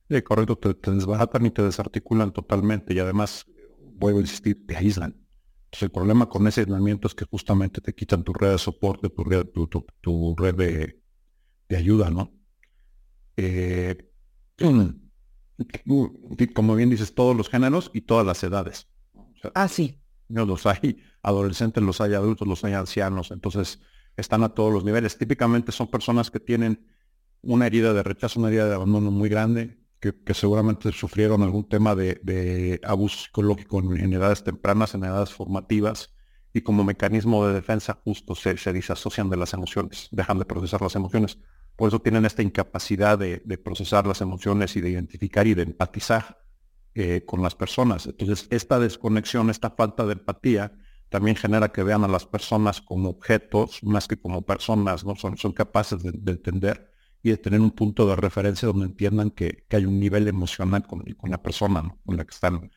Sí, 0.09 0.21
correcto, 0.21 0.57
te, 0.57 0.73
te 0.73 0.91
desbaratan 0.91 1.45
y 1.45 1.51
te 1.51 1.63
desarticulan 1.63 2.33
totalmente 2.33 2.93
y 2.93 2.99
además, 2.99 3.45
vuelvo 3.93 4.19
a 4.19 4.21
insistir, 4.21 4.65
te 4.67 4.75
aíslan 4.75 5.23
el 5.81 5.89
problema 5.89 6.29
con 6.29 6.45
ese 6.47 6.61
aislamiento 6.61 7.07
es 7.07 7.15
que 7.15 7.25
justamente 7.25 7.81
te 7.81 7.93
quitan 7.93 8.23
tu 8.23 8.33
red 8.33 8.51
de 8.51 8.57
soporte, 8.57 9.09
tu 9.09 9.23
red, 9.23 9.47
tu, 9.47 10.35
red 10.37 10.55
de, 10.55 11.75
ayuda, 11.75 12.09
¿no? 12.11 12.31
Eh, 13.35 13.97
como 16.53 16.75
bien 16.75 16.89
dices, 16.89 17.13
todos 17.13 17.35
los 17.35 17.49
géneros 17.49 17.91
y 17.93 18.01
todas 18.01 18.25
las 18.25 18.43
edades. 18.43 18.87
ah, 19.53 19.67
sí. 19.67 19.99
Los 20.29 20.65
hay 20.65 20.97
adolescentes, 21.21 21.83
los 21.83 22.01
hay 22.01 22.13
adultos, 22.13 22.47
los 22.47 22.63
hay 22.63 22.73
ancianos, 22.73 23.31
entonces 23.31 23.79
están 24.17 24.43
a 24.43 24.49
todos 24.49 24.73
los 24.73 24.83
niveles. 24.83 25.17
Típicamente 25.17 25.71
son 25.71 25.87
personas 25.87 26.31
que 26.31 26.39
tienen 26.39 26.87
una 27.41 27.67
herida 27.67 27.93
de 27.93 28.03
rechazo, 28.03 28.39
una 28.39 28.49
herida 28.49 28.67
de 28.67 28.75
abandono 28.75 29.11
muy 29.11 29.29
grande, 29.29 29.77
que, 29.99 30.33
seguramente 30.33 30.91
sufrieron 30.91 31.43
algún 31.43 31.67
tema 31.67 31.95
de, 31.95 32.79
abuso 32.83 33.19
psicológico 33.25 33.79
en, 33.79 34.13
edades 34.13 34.43
tempranas, 34.43 34.95
en 34.95 35.05
edades 35.05 35.31
formativas, 35.31 36.13
y 36.53 36.61
como 36.61 36.83
mecanismo 36.83 37.47
de 37.47 37.53
defensa 37.53 37.99
justo 38.03 38.35
se, 38.35 38.57
se 38.57 38.73
disasocian 38.73 39.29
de 39.29 39.37
las 39.37 39.53
emociones, 39.53 40.09
dejan 40.11 40.39
de 40.39 40.45
procesar 40.45 40.81
las 40.81 40.95
emociones. 40.95 41.39
Por 41.75 41.87
eso 41.87 41.99
tienen 41.99 42.25
esta 42.25 42.41
incapacidad 42.41 43.17
de, 43.17 43.39
procesar 43.63 44.05
las 44.05 44.21
emociones 44.21 44.75
y 44.75 44.81
de 44.81 44.91
identificar 44.91 45.47
y 45.47 45.53
de 45.53 45.63
empatizar 45.63 46.43
eh, 46.95 47.23
con 47.25 47.41
las 47.41 47.55
personas. 47.55 48.05
Entonces, 48.05 48.47
esta 48.51 48.79
desconexión, 48.79 49.49
esta 49.49 49.71
falta 49.71 50.05
de 50.05 50.13
empatía, 50.13 50.77
también 51.09 51.35
genera 51.35 51.71
que 51.71 51.83
vean 51.83 52.03
a 52.03 52.07
las 52.07 52.25
personas 52.25 52.81
como 52.81 53.09
objetos 53.09 53.83
más 53.83 54.07
que 54.07 54.17
como 54.17 54.43
personas, 54.43 55.05
¿no? 55.05 55.15
Son, 55.15 55.37
son 55.37 55.51
capaces 55.53 56.01
de 56.01 56.31
entender 56.31 56.93
y 57.23 57.29
de 57.29 57.37
tener 57.37 57.61
un 57.61 57.71
punto 57.71 58.05
de 58.05 58.17
referencia 58.17 58.67
donde 58.67 58.85
entiendan 58.85 59.31
que, 59.31 59.65
hay 59.71 59.85
un 59.85 59.99
nivel 59.99 60.27
emocional 60.27 60.85
con, 60.85 61.03
la 61.23 61.41
persona 61.41 61.95
con 62.05 62.17
la 62.17 62.25
que 62.25 62.31
están 62.31 62.69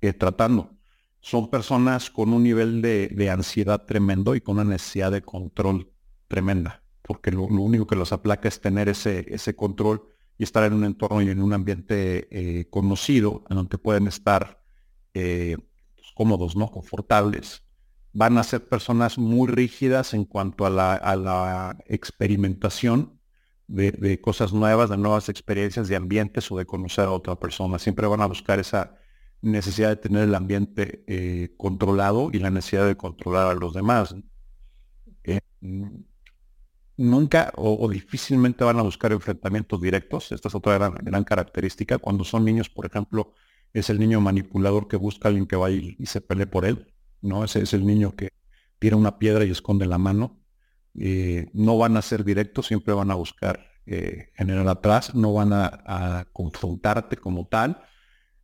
eh, 0.00 0.12
tratando. 0.12 0.76
Son 1.20 1.48
personas 1.48 2.10
con 2.10 2.32
un 2.32 2.42
nivel 2.42 2.82
de, 2.82 3.30
ansiedad 3.30 3.86
tremendo 3.86 4.34
y 4.34 4.40
con 4.40 4.56
una 4.56 4.64
necesidad 4.64 5.12
de 5.12 5.22
control 5.22 5.92
tremenda, 6.26 6.81
porque 7.02 7.30
lo, 7.30 7.42
único 7.44 7.86
que 7.86 7.96
los 7.96 8.12
aplaca 8.12 8.48
es 8.48 8.60
tener 8.60 8.88
ese, 8.88 9.26
ese 9.34 9.54
control 9.56 10.08
y 10.38 10.44
estar 10.44 10.64
en 10.64 10.72
un 10.72 10.84
entorno 10.84 11.22
y 11.22 11.28
en 11.28 11.42
un 11.42 11.52
ambiente 11.52 12.28
eh, 12.30 12.66
conocido, 12.70 13.44
en 13.50 13.56
donde 13.56 13.78
pueden 13.78 14.06
estar 14.06 14.62
eh, 15.14 15.56
pues, 15.94 16.08
cómodos, 16.14 16.56
¿no? 16.56 16.70
confortables. 16.70 17.62
Van 18.12 18.38
a 18.38 18.42
ser 18.42 18.66
personas 18.68 19.18
muy 19.18 19.48
rígidas 19.48 20.14
en 20.14 20.24
cuanto 20.24 20.66
a 20.66 20.70
la, 20.70 21.76
experimentación 21.86 23.18
de, 23.68 24.20
cosas 24.20 24.52
nuevas, 24.52 24.90
de 24.90 24.98
nuevas 24.98 25.28
experiencias, 25.28 25.88
de 25.88 25.96
ambientes 25.96 26.50
o 26.52 26.58
de 26.58 26.66
conocer 26.66 27.04
a 27.04 27.12
otra 27.12 27.36
persona. 27.36 27.78
Siempre 27.78 28.06
van 28.06 28.20
a 28.20 28.26
buscar 28.26 28.58
esa 28.58 28.96
necesidad 29.40 29.88
de 29.88 29.96
tener 29.96 30.24
el 30.24 30.34
ambiente 30.34 31.04
eh, 31.06 31.54
controlado 31.56 32.30
y 32.32 32.38
la 32.38 32.50
necesidad 32.50 32.86
de 32.86 32.96
controlar 32.96 33.48
a 33.48 33.54
los 33.54 33.72
demás. 33.72 34.14
Eh, 37.02 37.04
nunca 37.04 37.52
o, 37.56 37.88
difícilmente 37.88 38.64
van 38.64 38.78
a 38.78 38.82
buscar 38.82 39.12
enfrentamientos 39.12 39.80
directos. 39.80 40.32
Esta 40.32 40.48
es 40.48 40.54
otra 40.54 40.78
gran, 40.78 41.24
característica. 41.24 41.98
Cuando 41.98 42.24
son 42.24 42.44
niños, 42.44 42.68
por 42.70 42.86
ejemplo, 42.86 43.34
es 43.72 43.90
el 43.90 43.98
niño 43.98 44.20
manipulador 44.20 44.88
que 44.88 44.96
busca 44.96 45.28
a 45.28 45.30
alguien 45.30 45.46
que 45.46 45.56
vaya 45.56 45.76
y, 45.98 46.06
se 46.06 46.20
pelee 46.20 46.46
por 46.46 46.64
él. 46.64 46.92
¿no? 47.20 47.44
Ese 47.44 47.62
es 47.62 47.72
el 47.74 47.86
niño 47.86 48.14
que 48.16 48.30
tira 48.78 48.96
una 48.96 49.18
piedra 49.18 49.44
y 49.44 49.50
esconde 49.50 49.86
la 49.86 49.98
mano. 49.98 50.40
Eh, 50.98 51.48
no 51.54 51.78
van 51.78 51.96
a 51.96 52.02
ser 52.02 52.24
directos, 52.24 52.66
siempre 52.66 52.94
van 52.94 53.10
a 53.10 53.14
buscar 53.14 53.60
eh, 53.86 54.30
generar 54.34 54.68
atrás, 54.68 55.14
no 55.14 55.32
van 55.32 55.52
a, 55.52 56.26
confrontarte 56.32 57.16
como 57.16 57.46
tal. 57.48 57.82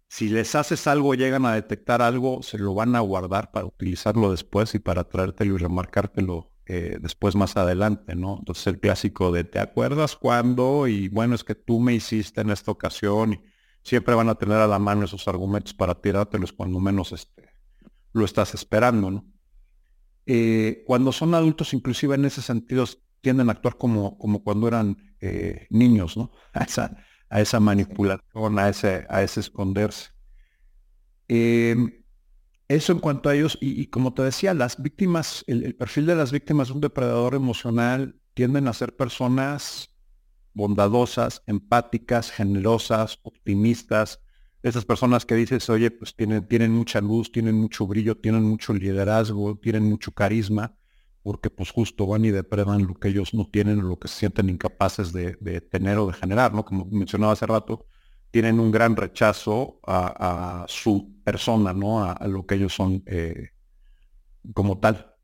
Si 0.09 0.29
les 0.29 0.55
haces 0.55 0.87
algo, 0.87 1.15
llegan 1.15 1.45
a 1.47 1.55
detectar 1.55 2.01
algo, 2.03 2.43
se 2.43 2.59
lo 2.59 2.75
van 2.75 2.97
a 2.97 3.01
guardar 3.01 3.51
para 3.53 3.67
utilizarlo 3.67 4.31
después 4.31 4.75
y 4.75 4.79
para 4.79 5.05
traértelo 5.05 5.55
y 5.57 5.59
remarcártelo 5.59 6.51
eh, 6.71 6.99
después 7.01 7.35
más 7.35 7.57
adelante, 7.57 8.15
¿no? 8.15 8.37
Entonces 8.39 8.67
el 8.67 8.79
clásico 8.79 9.33
de 9.33 9.45
¿te 9.45 9.59
acuerdas 9.59 10.17
cuándo? 10.17 10.87
Y 10.87 11.09
bueno, 11.09 11.35
es 11.35 11.43
que 11.43 11.55
tú 11.55 11.81
me 11.81 11.95
hiciste 11.95 12.43
en 12.43 12.51
esta 12.51 12.71
ocasión 12.71 13.33
y 13.33 13.41
siempre 13.83 14.15
van 14.15 14.29
a 14.29 14.35
tener 14.35 14.59
a 14.59 14.67
la 14.67 14.79
mano 14.79 15.07
esos 15.07 15.27
argumentos 15.29 15.73
para 15.73 15.95
tirártelos 15.95 16.53
cuando 16.53 16.79
menos 16.79 17.13
este, 17.13 17.49
lo 18.13 18.27
estás 18.27 18.53
esperando, 18.53 19.11
¿no? 19.11 19.25
Eh, 20.27 20.85
cuando 20.87 21.11
son 21.11 21.35
adultos, 21.35 21.73
inclusive 21.73 22.17
en 22.17 22.27
ese 22.27 22.43
sentido, 22.43 22.85
tienden 23.23 23.49
a 23.49 23.53
actuar 23.53 23.79
como, 23.79 24.19
como 24.19 24.45
cuando 24.45 24.69
eran 24.69 25.17
eh, 25.23 25.67
niños, 25.71 26.19
¿no? 26.19 26.33
A 26.53 26.65
esa, 26.65 26.97
a 27.31 27.41
esa 27.41 27.61
manipulación, 27.61 28.59
a 28.59 28.69
ese, 28.69 29.07
a 29.09 29.23
ese 29.23 29.41
esconderse. 29.41 30.11
Em, 31.29 31.98
eso 32.69 32.93
en 32.93 32.99
cuanto 32.99 33.31
a 33.31 33.35
ellos, 33.35 33.57
y, 33.61 33.87
como 33.87 34.13
te 34.13 34.23
decía, 34.23 34.53
las 34.53 34.81
víctimas, 34.83 35.43
el, 35.47 35.75
perfil 35.75 36.05
de 36.07 36.15
las 36.15 36.33
víctimas 36.33 36.69
de 36.69 36.75
un 36.75 36.81
depredador 36.83 37.35
emocional 37.35 38.21
tienden 38.35 38.69
a 38.69 38.75
ser 38.75 38.95
personas 38.95 39.97
bondadosas, 40.53 41.43
empáticas, 41.47 42.31
generosas, 42.31 43.21
optimistas. 43.23 44.21
Esas 44.63 44.85
personas 44.85 45.25
que 45.25 45.35
dices, 45.35 45.71
oye, 45.71 45.91
pues 45.91 46.15
tienen, 46.15 46.47
tienen 46.47 46.73
mucha 46.73 47.01
luz, 47.01 47.33
tienen 47.33 47.55
mucho 47.55 47.87
brillo, 47.87 48.19
tienen 48.19 48.43
mucho 48.43 48.75
liderazgo, 48.75 49.59
tienen 49.59 49.85
mucho 49.85 50.13
carisma, 50.13 50.77
porque 51.23 51.49
pues 51.49 51.71
justo 51.71 52.07
van 52.07 52.27
y 52.27 52.31
depredan 52.31 52.87
lo 52.87 52.95
que 52.95 53.09
ellos 53.09 53.33
no 53.33 53.49
tienen, 53.49 53.81
lo 53.81 53.99
que 53.99 54.09
se 54.09 54.17
sienten 54.17 54.51
incapaces 54.51 55.13
de, 55.13 55.39
de 55.41 55.63
tener 55.63 55.97
o 55.99 56.09
de 56.09 56.13
generar, 56.13 56.53
¿no? 56.53 56.65
Como 56.67 56.85
mencionaba 56.87 57.33
hace 57.33 57.47
rato, 57.47 57.87
tienen 58.31 58.61
un 58.61 58.71
gran 58.71 58.97
rechazo 58.97 59.81
a, 59.87 60.65
su 60.69 61.15
persona, 61.25 61.73
¿no? 61.73 62.05
A, 62.05 62.27
lo 62.27 62.47
que 62.47 62.57
ellos 62.57 62.75
son 62.75 63.03
eh, 63.07 63.51
como 64.55 64.79
tal. 64.79 65.15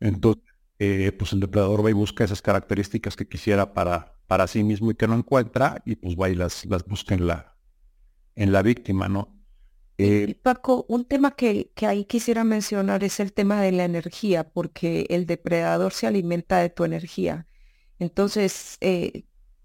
Entonces, 0.00 0.42
eh, 0.78 1.12
pues 1.12 1.32
el 1.32 1.40
depredador 1.40 1.84
va 1.84 1.90
y 1.90 1.94
busca 1.94 2.24
esas 2.24 2.42
características 2.42 3.16
que 3.16 3.28
quisiera 3.28 3.74
para, 3.74 4.14
para 4.26 4.46
sí 4.46 4.62
mismo 4.62 4.90
y 4.90 4.94
que 4.94 5.08
no 5.08 5.14
encuentra, 5.14 5.82
y 5.84 5.96
pues 5.96 6.16
va 6.16 6.30
y 6.30 6.34
las, 6.34 6.64
las 6.66 6.84
busca 6.84 7.14
en 7.14 7.26
la, 7.26 7.56
en 8.34 8.52
la 8.52 8.62
víctima, 8.62 9.08
¿no? 9.08 9.34
Eh, 10.00 10.38
Paco, 10.42 10.86
un 10.88 11.04
tema 11.04 11.32
que, 11.32 11.72
que, 11.74 11.86
ahí 11.86 12.04
quisiera 12.04 12.44
mencionar 12.44 13.02
es 13.02 13.18
el 13.18 13.32
tema 13.32 13.60
de 13.60 13.72
la 13.72 13.84
energía, 13.84 14.48
porque 14.48 15.06
el 15.10 15.26
depredador 15.26 15.92
se 15.92 16.06
alimenta 16.06 16.58
de 16.58 16.70
tu 16.70 16.84
energía. 16.84 17.48
Entonces, 17.98 18.78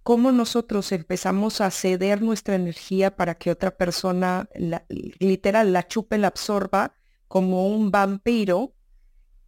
cómo 0.03 0.33
nosotros 0.33 0.91
empezamos 0.91 1.61
a 1.61 1.71
ceder 1.71 2.21
nuestra 2.21 2.55
energía 2.55 3.15
para 3.15 3.35
que 3.35 3.49
otra 3.49 3.75
persona 3.77 4.49
literal 5.19 5.71
la 5.71 5.87
chupe, 5.87 6.17
la 6.17 6.27
absorba 6.27 6.93
como 7.29 7.67
un 7.67 7.89
vampiro 7.89 8.75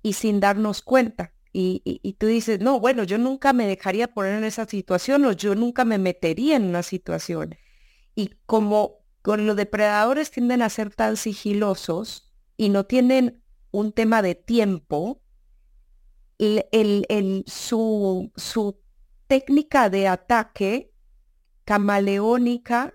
y 0.02 0.14
sin 0.14 0.40
darnos 0.40 0.82
cuenta. 0.82 1.34
Y, 1.58 2.18
tú 2.20 2.26
dices, 2.26 2.60
no, 2.60 2.82
bueno, 2.82 3.04
yo 3.04 3.18
nunca 3.18 3.54
me 3.54 3.66
dejaría 3.66 4.14
poner 4.14 4.34
en 4.34 4.44
esa 4.44 4.66
situación 4.66 5.24
o 5.24 5.32
yo 5.32 5.56
nunca 5.56 5.86
me 5.86 5.98
metería 5.98 6.58
en 6.58 6.66
una 6.66 6.84
situación. 6.84 7.56
Y 8.14 8.32
como 8.46 9.06
con 9.22 9.48
los 9.48 9.56
depredadores 9.56 10.32
tienden 10.32 10.62
a 10.62 10.70
ser 10.70 10.94
tan 10.94 11.16
sigilosos 11.16 12.34
y 12.58 12.70
no 12.70 12.86
tienen 12.86 13.42
un 13.72 13.94
tema 13.94 14.22
de 14.22 14.36
tiempo, 14.36 15.22
el, 16.38 16.66
el, 17.08 17.46
su, 17.48 18.32
su 18.36 18.85
técnica 19.27 19.89
de 19.89 20.08
ataque 20.08 20.94
camaleónica 21.63 22.94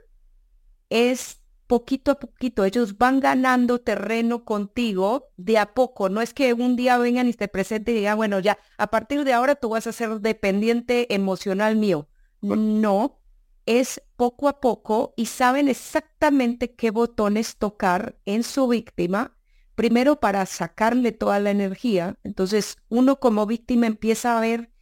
es 0.89 1.41
poquito 1.67 2.11
a 2.11 2.19
poquito. 2.19 2.65
Ellos 2.65 2.99
van 2.99 3.21
ganando 3.21 3.81
terreno 3.81 4.45
contigo 4.45 5.29
de 5.37 5.57
a 5.57 5.73
poco. 5.73 6.09
No 6.09 6.21
es 6.21 6.35
que 6.35 6.53
un 6.53 6.75
día 6.75 6.99
vengan 6.99 7.29
y 7.29 7.33
te 7.33 7.47
presenten 7.47 7.95
y 7.95 7.99
digan, 7.99 8.17
bueno, 8.17 8.41
ya, 8.41 8.59
a 8.77 8.89
partir 8.89 9.25
de 9.25 9.33
ahora 9.33 9.55
tú 9.55 9.69
vas 9.69 9.87
a 9.87 9.93
ser 9.93 10.21
dependiente 10.21 11.15
emocional 11.15 11.77
mío. 11.77 12.09
No, 12.41 13.21
es 13.67 14.03
poco 14.17 14.49
a 14.49 14.61
poco 14.61 15.15
y 15.17 15.27
saben 15.27 15.69
exactamente 15.69 16.75
qué 16.75 16.91
botones 16.91 17.57
tocar 17.57 18.19
en 18.25 18.43
su 18.43 18.67
víctima, 18.67 19.37
primero 19.77 20.19
para 20.19 20.47
sacarle 20.47 21.13
toda 21.13 21.39
la 21.39 21.51
energía. 21.51 22.19
Entonces, 22.25 22.79
uno 22.89 23.21
como 23.21 23.47
víctima 23.47 23.87
empieza 23.87 24.37
a 24.37 24.41
ver 24.41 24.73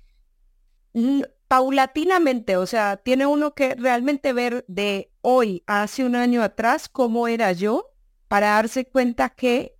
paulatinamente, 1.48 2.56
o 2.58 2.66
sea, 2.66 2.98
tiene 2.98 3.26
uno 3.26 3.54
que 3.54 3.74
realmente 3.74 4.32
ver 4.32 4.64
de 4.68 5.10
hoy 5.22 5.64
hace 5.66 6.04
un 6.04 6.14
año 6.14 6.42
atrás 6.42 6.88
cómo 6.88 7.26
era 7.26 7.52
yo 7.52 7.86
para 8.28 8.48
darse 8.48 8.86
cuenta 8.86 9.30
que 9.30 9.74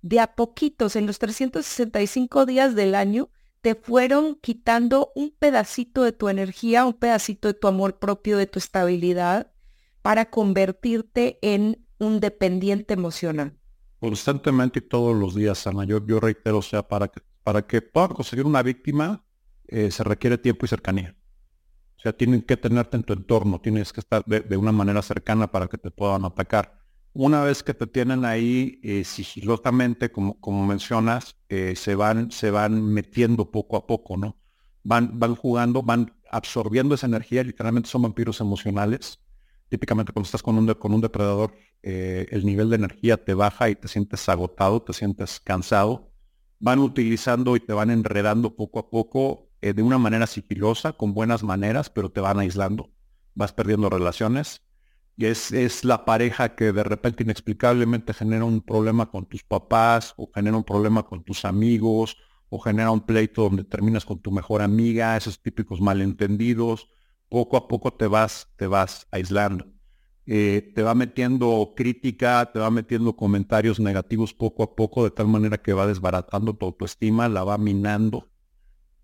de 0.00 0.20
a 0.20 0.36
poquitos, 0.36 0.94
en 0.94 1.06
los 1.06 1.18
365 1.18 2.46
días 2.46 2.76
del 2.76 2.94
año, 2.94 3.30
te 3.60 3.74
fueron 3.74 4.36
quitando 4.36 5.10
un 5.16 5.34
pedacito 5.36 6.04
de 6.04 6.12
tu 6.12 6.28
energía, 6.28 6.84
un 6.86 6.94
pedacito 6.94 7.48
de 7.48 7.54
tu 7.54 7.66
amor 7.66 7.98
propio, 7.98 8.38
de 8.38 8.46
tu 8.46 8.60
estabilidad, 8.60 9.52
para 10.02 10.30
convertirte 10.30 11.40
en 11.42 11.84
un 11.98 12.20
dependiente 12.20 12.94
emocional. 12.94 13.58
Constantemente 13.98 14.78
y 14.78 14.82
todos 14.82 15.16
los 15.16 15.34
días, 15.34 15.66
Ana. 15.66 15.84
Yo, 15.84 16.04
yo 16.06 16.20
reitero, 16.20 16.58
o 16.58 16.62
sea, 16.62 16.86
para 16.86 17.08
que, 17.08 17.20
para 17.42 17.66
que 17.66 17.82
puedan 17.82 18.10
conseguir 18.10 18.46
una 18.46 18.62
víctima, 18.62 19.24
eh, 19.68 19.90
se 19.90 20.02
requiere 20.02 20.38
tiempo 20.38 20.64
y 20.64 20.68
cercanía. 20.68 21.14
O 21.96 22.00
sea, 22.00 22.14
tienen 22.14 22.42
que 22.42 22.56
tenerte 22.56 22.96
en 22.96 23.02
tu 23.02 23.12
entorno, 23.12 23.60
tienes 23.60 23.92
que 23.92 24.00
estar 24.00 24.24
de, 24.24 24.56
una 24.56 24.72
manera 24.72 25.02
cercana 25.02 25.50
para 25.50 25.68
que 25.68 25.76
te 25.76 25.90
puedan 25.90 26.24
atacar. 26.24 26.80
Una 27.12 27.42
vez 27.42 27.62
que 27.62 27.74
te 27.74 27.86
tienen 27.86 28.24
ahí 28.24 28.80
eh, 28.82 29.04
sigilosamente, 29.04 30.10
como, 30.10 30.40
como 30.40 30.66
mencionas, 30.66 31.36
eh, 31.48 31.74
se, 31.76 31.94
van, 31.96 32.30
se 32.30 32.50
van 32.50 32.82
metiendo 32.82 33.50
poco 33.50 33.76
a 33.76 33.86
poco, 33.86 34.16
¿no? 34.16 34.38
Van, 34.84 35.18
van 35.18 35.34
jugando, 35.34 35.82
van 35.82 36.14
absorbiendo 36.30 36.94
esa 36.94 37.06
energía, 37.06 37.42
literalmente 37.42 37.90
son 37.90 38.02
vampiros 38.02 38.40
emocionales. 38.40 39.20
Típicamente 39.68 40.12
cuando 40.12 40.26
estás 40.26 40.42
con 40.42 40.56
un, 40.56 40.72
con 40.74 40.94
un 40.94 41.00
depredador, 41.00 41.52
el 41.82 42.44
nivel 42.44 42.70
de 42.70 42.76
energía 42.76 43.22
te 43.22 43.34
baja 43.34 43.70
y 43.70 43.74
te 43.74 43.88
sientes 43.88 44.28
agotado, 44.28 44.80
te 44.82 44.92
sientes 44.92 45.40
cansado. 45.40 46.10
Van 46.58 46.78
utilizando 46.78 47.54
y 47.56 47.60
te 47.60 47.72
van 47.72 47.90
enredando 47.90 48.56
poco 48.56 48.78
a 48.78 48.90
poco 48.90 49.47
eh, 49.60 49.72
de 49.72 49.82
una 49.82 49.98
manera 49.98 50.26
sigilosa, 50.26 50.92
con 50.92 51.14
buenas 51.14 51.42
maneras, 51.42 51.90
pero 51.90 52.10
te 52.10 52.20
van 52.20 52.38
aislando, 52.38 52.90
vas 53.34 53.52
perdiendo 53.52 53.90
relaciones. 53.90 54.62
Y 55.16 55.26
es, 55.26 55.50
es 55.52 55.84
la 55.84 56.04
pareja 56.04 56.54
que 56.54 56.72
de 56.72 56.84
repente 56.84 57.24
inexplicablemente 57.24 58.14
genera 58.14 58.44
un 58.44 58.60
problema 58.60 59.10
con 59.10 59.26
tus 59.26 59.42
papás, 59.42 60.14
o 60.16 60.30
genera 60.32 60.56
un 60.56 60.64
problema 60.64 61.02
con 61.04 61.24
tus 61.24 61.44
amigos, 61.44 62.16
o 62.50 62.58
genera 62.60 62.90
un 62.90 63.00
pleito 63.00 63.42
donde 63.42 63.64
terminas 63.64 64.04
con 64.04 64.20
tu 64.20 64.30
mejor 64.30 64.62
amiga, 64.62 65.16
esos 65.16 65.42
típicos 65.42 65.80
malentendidos. 65.80 66.88
Poco 67.28 67.56
a 67.56 67.68
poco 67.68 67.92
te 67.92 68.06
vas, 68.06 68.48
te 68.56 68.66
vas 68.66 69.06
aislando. 69.10 69.66
Eh, 70.26 70.72
te 70.74 70.82
va 70.82 70.94
metiendo 70.94 71.72
crítica, 71.76 72.50
te 72.52 72.58
va 72.58 72.70
metiendo 72.70 73.16
comentarios 73.16 73.80
negativos 73.80 74.34
poco 74.34 74.62
a 74.62 74.76
poco, 74.76 75.04
de 75.04 75.10
tal 75.10 75.26
manera 75.26 75.58
que 75.58 75.72
va 75.72 75.86
desbaratando 75.86 76.54
tu 76.54 76.66
autoestima, 76.66 77.28
la 77.28 77.44
va 77.44 77.58
minando 77.58 78.30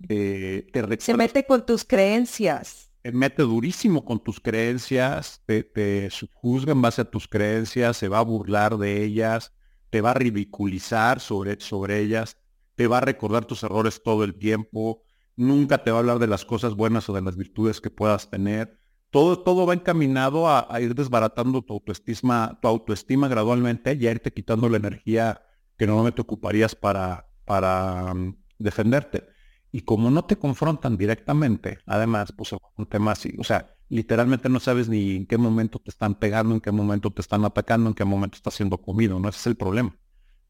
eh, 0.09 0.66
se 0.98 1.14
mete 1.14 1.46
con 1.46 1.64
tus 1.64 1.85
creencias. 1.85 2.90
Se 3.02 3.12
mete 3.12 3.42
durísimo 3.42 4.04
con 4.04 4.22
tus 4.22 4.40
creencias, 4.40 5.42
te, 5.46 5.62
te 5.62 6.09
juzga 6.33 6.72
en 6.72 6.80
base 6.80 7.02
a 7.02 7.04
tus 7.04 7.28
creencias, 7.28 7.96
se 7.96 8.09
va 8.09 8.18
a 8.18 8.22
burlar 8.22 8.78
de 8.78 9.04
ellas, 9.04 9.52
te 9.90 10.00
va 10.00 10.12
a 10.12 10.14
ridiculizar 10.14 11.20
sobre, 11.20 11.61
sobre 11.61 12.00
ellas, 12.00 12.38
te 12.74 12.87
va 12.87 12.98
a 12.98 13.02
recordar 13.02 13.44
tus 13.44 13.62
errores 13.62 14.02
todo 14.02 14.24
el 14.24 14.35
tiempo, 14.35 15.02
nunca 15.37 15.85
te 15.85 15.90
va 15.90 15.98
a 15.98 16.00
hablar 16.00 16.18
de 16.18 16.26
las 16.26 16.44
cosas 16.44 16.74
buenas 16.74 17.09
o 17.09 17.12
de 17.12 17.22
las 17.22 17.37
virtudes 17.37 17.80
que 17.80 17.90
puedas 17.90 18.30
tener. 18.30 18.78
Todo, 19.11 19.38
todo 19.38 19.66
va 19.66 19.74
encaminado 19.74 20.48
a, 20.48 20.66
ir 20.80 20.94
desbaratando 20.94 21.62
tu 21.62 21.74
autoestima, 21.74 22.59
tu 22.61 22.68
autoestima 22.68 23.28
gradualmente 23.28 23.94
y 23.94 24.07
a 24.07 24.11
irte 24.11 24.33
quitando 24.33 24.68
la 24.68 24.78
energía 24.78 25.42
que 25.76 25.87
normalmente 25.87 26.22
ocuparías 26.22 26.74
para, 26.74 27.28
para 27.44 28.14
mm, 28.14 28.37
defenderte. 28.59 29.28
Y 29.75 29.81
como 29.81 30.09
no 30.09 30.25
te 30.25 30.37
confrontan 30.37 30.97
directamente, 30.97 31.79
además, 31.85 32.31
pues 32.31 32.55
un 32.77 32.87
tema 32.87 33.11
así, 33.11 33.35
o 33.41 33.43
sea, 33.43 33.75
literalmente 33.89 34.49
no 34.49 34.61
sabes 34.61 34.89
ni 34.89 35.17
en 35.17 35.27
qué 35.27 35.37
momento 35.37 35.81
te 35.81 35.91
están 35.91 36.15
pegando, 36.15 36.55
en 36.55 36.61
qué 36.61 36.71
momento 36.71 37.11
te 37.11 37.21
están 37.21 37.45
atacando, 37.45 37.89
en 37.89 37.95
qué 37.95 38.05
momento 38.05 38.37
estás 38.37 38.55
siendo 38.55 38.79
comido, 38.81 39.19
¿no? 39.19 39.29
Ese 39.29 39.41
es 39.41 39.47
el 39.49 39.57
problema. 39.57 39.99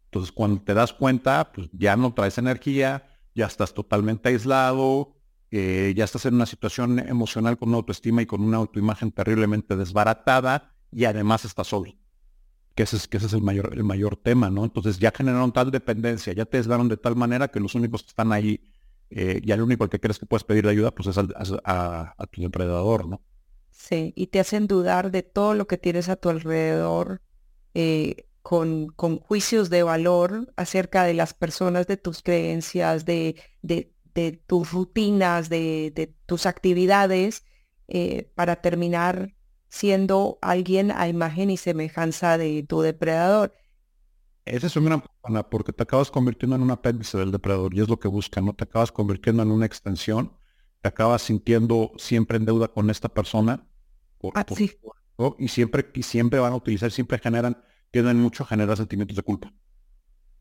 Entonces, 0.04 0.30
cuando 0.30 0.60
te 0.60 0.74
das 0.74 0.92
cuenta, 0.92 1.52
pues 1.54 1.70
ya 1.72 1.96
no 1.96 2.12
traes 2.12 2.36
energía, 2.36 3.06
ya 3.34 3.46
estás 3.46 3.72
totalmente 3.72 4.28
aislado, 4.28 5.16
eh, 5.50 5.94
ya 5.96 6.04
estás 6.04 6.26
en 6.26 6.34
una 6.34 6.44
situación 6.44 6.98
emocional 6.98 7.56
con 7.56 7.70
una 7.70 7.78
autoestima 7.78 8.20
y 8.20 8.26
con 8.26 8.42
una 8.42 8.58
autoimagen 8.58 9.10
terriblemente 9.10 9.74
desbaratada 9.74 10.74
y 10.92 11.06
además 11.06 11.46
estás 11.46 11.68
solo. 11.68 11.94
Que 12.74 12.82
ese 12.82 12.96
es, 12.96 13.08
que 13.08 13.16
ese 13.16 13.28
es 13.28 13.32
el, 13.32 13.40
mayor, 13.40 13.72
el 13.72 13.84
mayor 13.84 14.16
tema, 14.16 14.50
¿no? 14.50 14.64
Entonces 14.64 14.98
ya 14.98 15.12
generaron 15.16 15.50
tal 15.50 15.70
dependencia, 15.70 16.34
ya 16.34 16.44
te 16.44 16.58
aislaron 16.58 16.90
de 16.90 16.98
tal 16.98 17.16
manera 17.16 17.48
que 17.48 17.58
los 17.58 17.74
únicos 17.74 18.02
que 18.02 18.08
están 18.10 18.30
ahí 18.30 18.73
eh, 19.10 19.40
y 19.42 19.52
al 19.52 19.62
único 19.62 19.88
que 19.88 20.00
crees 20.00 20.18
que 20.18 20.26
puedes 20.26 20.44
pedir 20.44 20.66
ayuda, 20.66 20.92
pues 20.92 21.08
es 21.08 21.18
a, 21.64 22.14
tu 22.30 22.42
depredador, 22.42 23.06
¿no? 23.06 23.22
Sí, 23.70 24.12
y 24.16 24.28
te 24.28 24.40
hacen 24.40 24.66
dudar 24.66 25.10
de 25.10 25.22
todo 25.22 25.54
lo 25.54 25.66
que 25.66 25.78
tienes 25.78 26.08
a 26.08 26.16
tu 26.16 26.28
alrededor, 26.28 27.20
eh, 27.74 28.26
con, 28.42 28.88
con, 28.88 29.18
juicios 29.18 29.70
de 29.70 29.82
valor 29.82 30.52
acerca 30.56 31.04
de 31.04 31.14
las 31.14 31.34
personas, 31.34 31.86
de 31.86 31.96
tus 31.96 32.22
creencias, 32.22 33.04
de, 33.04 33.36
de 33.62 34.32
tus 34.46 34.72
rutinas, 34.72 35.48
de, 35.48 35.92
de 35.94 36.14
tus 36.26 36.46
actividades, 36.46 37.44
eh, 37.88 38.30
para 38.34 38.56
terminar 38.56 39.34
siendo 39.68 40.38
alguien 40.40 40.90
a 40.90 41.08
imagen 41.08 41.50
y 41.50 41.56
semejanza 41.56 42.38
de 42.38 42.62
tu 42.62 42.80
depredador. 42.80 43.52
Esa 44.44 44.66
es 44.66 44.76
una 44.76 45.02
gran 45.22 45.44
porque 45.44 45.72
te 45.72 45.82
acabas 45.82 46.10
convirtiendo 46.10 46.56
en 46.56 46.62
un 46.62 46.70
apéndice 46.70 47.16
del 47.16 47.32
depredador 47.32 47.74
y 47.74 47.80
es 47.80 47.88
lo 47.88 47.98
que 47.98 48.08
busca, 48.08 48.40
¿no? 48.40 48.54
Te 48.54 48.64
acabas 48.64 48.92
convirtiendo 48.92 49.42
en 49.42 49.50
una 49.50 49.64
extensión, 49.64 50.36
te 50.82 50.88
acabas 50.88 51.22
sintiendo 51.22 51.92
siempre 51.96 52.36
en 52.36 52.44
deuda 52.44 52.68
con 52.68 52.90
esta 52.90 53.08
persona. 53.08 53.66
Ah, 54.34 54.44
y 55.38 55.48
siempre, 55.48 55.90
y 55.94 56.02
siempre 56.02 56.40
van 56.40 56.52
a 56.52 56.56
utilizar, 56.56 56.90
siempre 56.90 57.18
generan, 57.18 57.62
tienden 57.90 58.18
mucho 58.20 58.42
a 58.42 58.46
generar 58.46 58.76
sentimientos 58.76 59.16
de 59.16 59.22
culpa. 59.22 59.52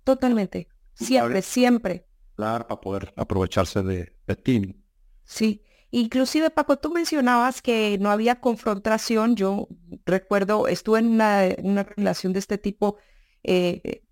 Totalmente. 0.03 0.67
Siempre, 0.93 1.41
siempre. 1.41 2.07
Claro, 2.35 2.67
para 2.67 2.81
poder 2.81 3.13
aprovecharse 3.15 3.83
de, 3.83 4.17
de 4.27 4.35
ti. 4.35 4.83
Sí. 5.23 5.63
Inclusive, 5.95 6.49
Paco, 6.49 6.77
tú 6.77 6.91
mencionabas 6.91 7.61
que 7.61 7.99
no 7.99 8.09
había 8.09 8.41
confrontación. 8.41 9.35
Yo 9.35 9.67
recuerdo, 10.07 10.67
estuve 10.67 10.97
en 10.97 11.05
una, 11.05 11.83
relación 11.83 12.33
de 12.33 12.39
este 12.39 12.57
tipo, 12.57 12.97
eh, 13.43 14.03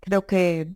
creo 0.00 0.26
que 0.26 0.74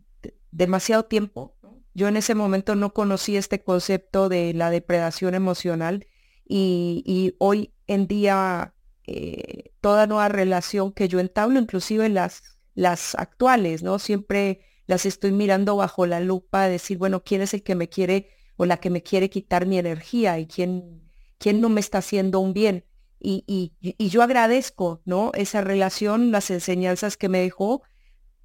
demasiado 0.51 1.05
tiempo. 1.05 1.57
Yo 1.95 2.09
en 2.09 2.16
ese 2.16 2.35
momento 2.35 2.75
no 2.77 2.95
conocí 2.95 3.37
este 3.37 3.62
concepto 3.62 4.29
de 4.29 4.55
la 4.55 4.71
depredación 4.71 5.35
emocional 5.35 6.07
y, 6.47 7.35
hoy 7.38 7.75
en 7.87 8.07
día 8.07 8.75
eh, 9.07 9.73
toda 9.81 10.07
nueva 10.07 10.29
relación 10.29 10.93
que 10.93 11.09
yo 11.09 11.21
entablo, 11.21 11.59
inclusive 11.59 12.09
las, 12.09 12.59
las 12.75 13.14
actuales, 13.16 13.83
¿no? 13.83 13.99
Siempre 13.99 14.61
las 14.87 15.07
estoy 15.07 15.33
mirando 15.33 15.77
bajo 15.77 16.07
la 16.07 16.21
lupa, 16.21 16.69
decir, 16.69 16.99
bueno, 16.99 17.23
¿quién 17.23 17.43
es 17.43 17.55
el 17.55 17.62
que 17.62 17.75
me 17.75 17.88
quiere 17.88 18.31
o 18.61 18.66
la 18.66 18.77
que 18.77 18.90
me 18.90 19.03
quiere 19.03 19.31
quitar 19.31 19.64
mi 19.64 19.79
energía 19.79 20.38
y 20.38 20.47
quién, 20.47 21.01
quién 21.38 21.62
no 21.62 21.71
me 21.71 21.81
está 21.81 21.97
haciendo 21.97 22.40
un 22.40 22.53
bien. 22.53 22.85
Y, 23.23 23.45
y, 23.81 24.09
yo 24.09 24.23
agradezco, 24.23 25.03
¿no? 25.05 25.31
Esa 25.35 25.61
relación, 25.61 26.33
las 26.33 26.51
enseñanzas 26.51 27.19
que 27.19 27.29
me 27.29 27.41
dejó, 27.41 27.83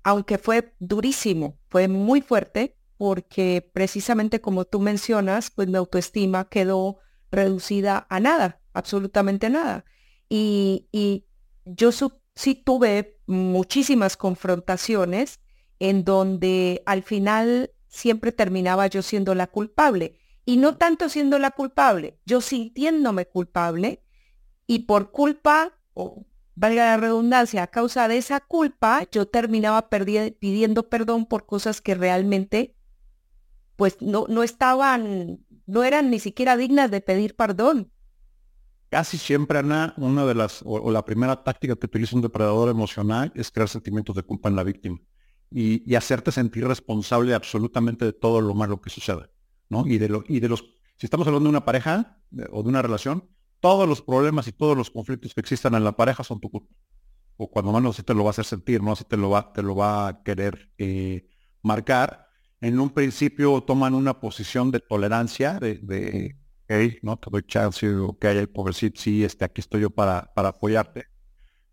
aunque 0.03 0.37
fue 0.37 0.73
durísimo, 0.79 1.57
fue 1.69 1.87
muy 1.87 2.21
fuerte, 2.21 2.75
porque 2.97 3.69
precisamente 3.73 4.41
como 4.41 4.65
tú 4.65 4.79
mencionas, 4.79 5.49
pues 5.49 5.69
mi 5.69 5.77
autoestima 5.77 6.49
quedó 6.49 6.99
reducida 7.31 8.05
a 8.09 8.19
nada, 8.19 8.61
absolutamente 8.73 9.49
nada. 9.49 9.85
Y, 10.27 10.87
y 10.91 11.25
yo 11.65 11.91
sí 12.35 12.55
tuve 12.55 13.17
muchísimas 13.27 14.17
confrontaciones 14.17 15.39
en 15.79 16.03
donde 16.03 16.83
al 16.85 17.03
final 17.03 17.71
siempre 17.87 18.31
terminaba 18.31 18.87
yo 18.87 19.01
siendo 19.01 19.35
la 19.35 19.47
culpable. 19.47 20.19
Y 20.45 20.57
no 20.57 20.77
tanto 20.77 21.09
siendo 21.09 21.39
la 21.39 21.51
culpable, 21.51 22.19
yo 22.25 22.39
sintiéndome 22.41 23.25
culpable 23.25 24.04
y 24.67 24.79
por 24.79 25.11
culpa, 25.11 25.73
o 25.93 26.25
valga 26.55 26.85
la 26.85 26.97
redundancia, 26.97 27.63
a 27.63 27.67
causa 27.67 28.07
de 28.07 28.17
esa 28.17 28.39
culpa, 28.39 29.07
yo 29.11 29.27
terminaba 29.27 29.89
pidiendo 29.89 30.89
perdón 30.89 31.25
por 31.25 31.45
cosas 31.45 31.81
que 31.81 31.95
realmente 31.95 32.75
pues 33.75 34.01
no, 34.01 34.25
no 34.29 34.43
estaban, 34.43 35.39
no 35.65 35.83
eran 35.83 36.09
ni 36.09 36.19
siquiera 36.19 36.55
dignas 36.55 36.91
de 36.91 37.01
pedir 37.01 37.35
perdón. 37.35 37.91
Casi 38.89 39.17
siempre, 39.17 39.59
Ana, 39.59 39.93
una 39.97 40.25
de 40.25 40.35
las, 40.35 40.61
o 40.63 40.89
la 40.91 41.03
primera 41.03 41.43
táctica 41.43 41.75
que 41.75 41.87
utiliza 41.87 42.15
un 42.15 42.21
depredador 42.21 42.69
emocional 42.69 43.33
es 43.35 43.51
crear 43.51 43.67
sentimientos 43.67 44.15
de 44.15 44.23
culpa 44.23 44.47
en 44.47 44.55
la 44.55 44.63
víctima 44.63 44.99
y, 45.51 45.95
hacerte 45.95 46.31
sentir 46.31 46.67
responsable 46.67 47.33
absolutamente 47.33 48.05
de 48.05 48.13
todo 48.13 48.41
lo 48.41 48.53
malo 48.53 48.81
que 48.81 48.89
sucede, 48.89 49.29
¿no? 49.69 49.85
Y 49.87 49.97
de, 49.97 50.09
lo, 50.09 50.23
y 50.27 50.39
de 50.39 50.49
los, 50.49 50.61
si 50.97 51.05
estamos 51.05 51.27
hablando 51.27 51.47
de 51.47 51.51
una 51.51 51.65
pareja 51.65 52.19
o 52.51 52.63
de 52.63 52.69
una 52.69 52.81
relación, 52.81 53.29
todos 53.65 53.89
los 53.89 54.03
problemas 54.03 54.47
y 54.47 54.51
todos 54.51 54.77
los 54.77 54.91
conflictos 54.91 55.33
que 55.33 55.41
existan 55.41 55.73
en 55.73 55.83
la 55.83 55.95
pareja 55.95 56.23
son 56.23 56.39
tu 56.39 56.51
culpa. 56.51 56.71
O 57.35 57.49
cuando 57.49 57.73
menos 57.73 57.95
así 57.95 58.03
te 58.03 58.13
lo 58.13 58.23
va 58.23 58.29
a 58.29 58.29
hacer 58.29 58.45
sentir, 58.45 58.83
¿no? 58.83 58.91
Así 58.91 59.05
te 59.05 59.17
lo 59.17 59.31
va, 59.31 59.51
te 59.53 59.63
lo 59.63 59.75
va 59.75 60.07
a 60.07 60.21
querer 60.21 60.71
eh, 60.77 61.27
marcar. 61.63 62.27
En 62.61 62.79
un 62.79 62.91
principio 62.91 63.59
toman 63.61 63.95
una 63.95 64.19
posición 64.19 64.69
de 64.69 64.81
tolerancia, 64.81 65.57
de, 65.57 65.79
de 65.81 66.35
hey, 66.67 66.99
no 67.01 67.17
te 67.17 67.31
doy 67.31 67.41
chance, 67.41 67.91
ok, 67.91 68.25
pobrecito, 68.53 69.01
sí, 69.01 69.23
este, 69.23 69.45
aquí 69.45 69.61
estoy 69.61 69.81
yo 69.81 69.89
para, 69.89 70.31
para 70.35 70.49
apoyarte 70.49 71.07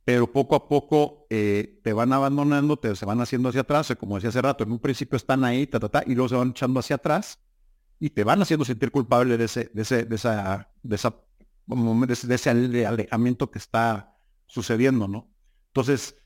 pero 0.04 0.32
poco 0.32 0.56
a 0.56 0.68
poco 0.68 1.26
eh, 1.30 1.78
te 1.84 1.92
van 1.92 2.12
abandonando, 2.12 2.76
te, 2.76 2.96
se 2.96 3.06
van 3.06 3.20
haciendo 3.20 3.50
hacia 3.50 3.60
atrás, 3.60 3.94
como 3.98 4.16
decía 4.16 4.30
hace 4.30 4.42
rato, 4.42 4.64
en 4.64 4.72
un 4.72 4.80
principio 4.80 5.16
están 5.16 5.44
ahí, 5.44 5.66
ta, 5.66 5.78
ta, 5.78 5.88
ta, 5.88 6.02
y 6.06 6.14
luego 6.14 6.28
se 6.28 6.34
van 6.34 6.50
echando 6.50 6.80
hacia 6.80 6.96
atrás 6.96 7.38
y 8.00 8.10
te 8.10 8.24
van 8.24 8.42
haciendo 8.42 8.64
sentir 8.64 8.90
culpable 8.90 9.38
de 9.38 9.44
ese, 9.44 9.70
de 9.72 9.82
ese, 9.82 10.04
de 10.04 10.16
esa, 10.16 10.68
de 10.82 10.96
esa, 10.96 11.14
de 11.66 12.34
ese 12.34 12.50
alejamiento 12.50 13.50
que 13.50 13.58
está 13.58 14.16
sucediendo, 14.46 15.08
¿no? 15.08 15.32
Entonces, 15.68 16.16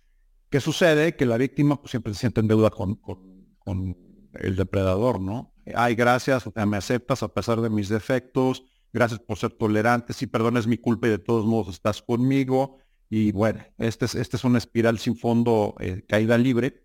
¿qué 0.50 0.60
sucede? 0.60 1.16
Que 1.16 1.26
la 1.26 1.36
víctima 1.36 1.80
pues, 1.80 1.90
siempre 1.90 2.12
se 2.14 2.20
siente 2.20 2.40
en 2.40 2.48
deuda 2.48 2.70
con, 2.70 2.96
con, 2.96 3.56
con 3.58 3.96
el 4.34 4.56
depredador, 4.56 5.20
¿no? 5.20 5.54
Ay, 5.74 5.94
gracias, 5.94 6.46
o 6.46 6.52
sea, 6.52 6.66
me 6.66 6.76
aceptas 6.76 7.22
a 7.22 7.28
pesar 7.28 7.60
de 7.60 7.70
mis 7.70 7.88
defectos, 7.88 8.64
gracias 8.92 9.20
por 9.20 9.36
ser 9.36 9.52
tolerante, 9.52 10.12
sí, 10.12 10.26
perdón, 10.26 10.56
es 10.56 10.66
mi 10.66 10.78
culpa 10.78 11.08
y 11.08 11.10
de 11.10 11.18
todos 11.18 11.44
modos 11.44 11.74
estás 11.74 12.02
conmigo, 12.02 12.78
y 13.08 13.32
bueno, 13.32 13.64
este 13.78 14.04
es, 14.04 14.14
este 14.14 14.36
es 14.36 14.44
una 14.44 14.58
espiral 14.58 14.98
sin 14.98 15.16
fondo, 15.16 15.74
eh, 15.80 16.04
caída 16.08 16.38
libre 16.38 16.84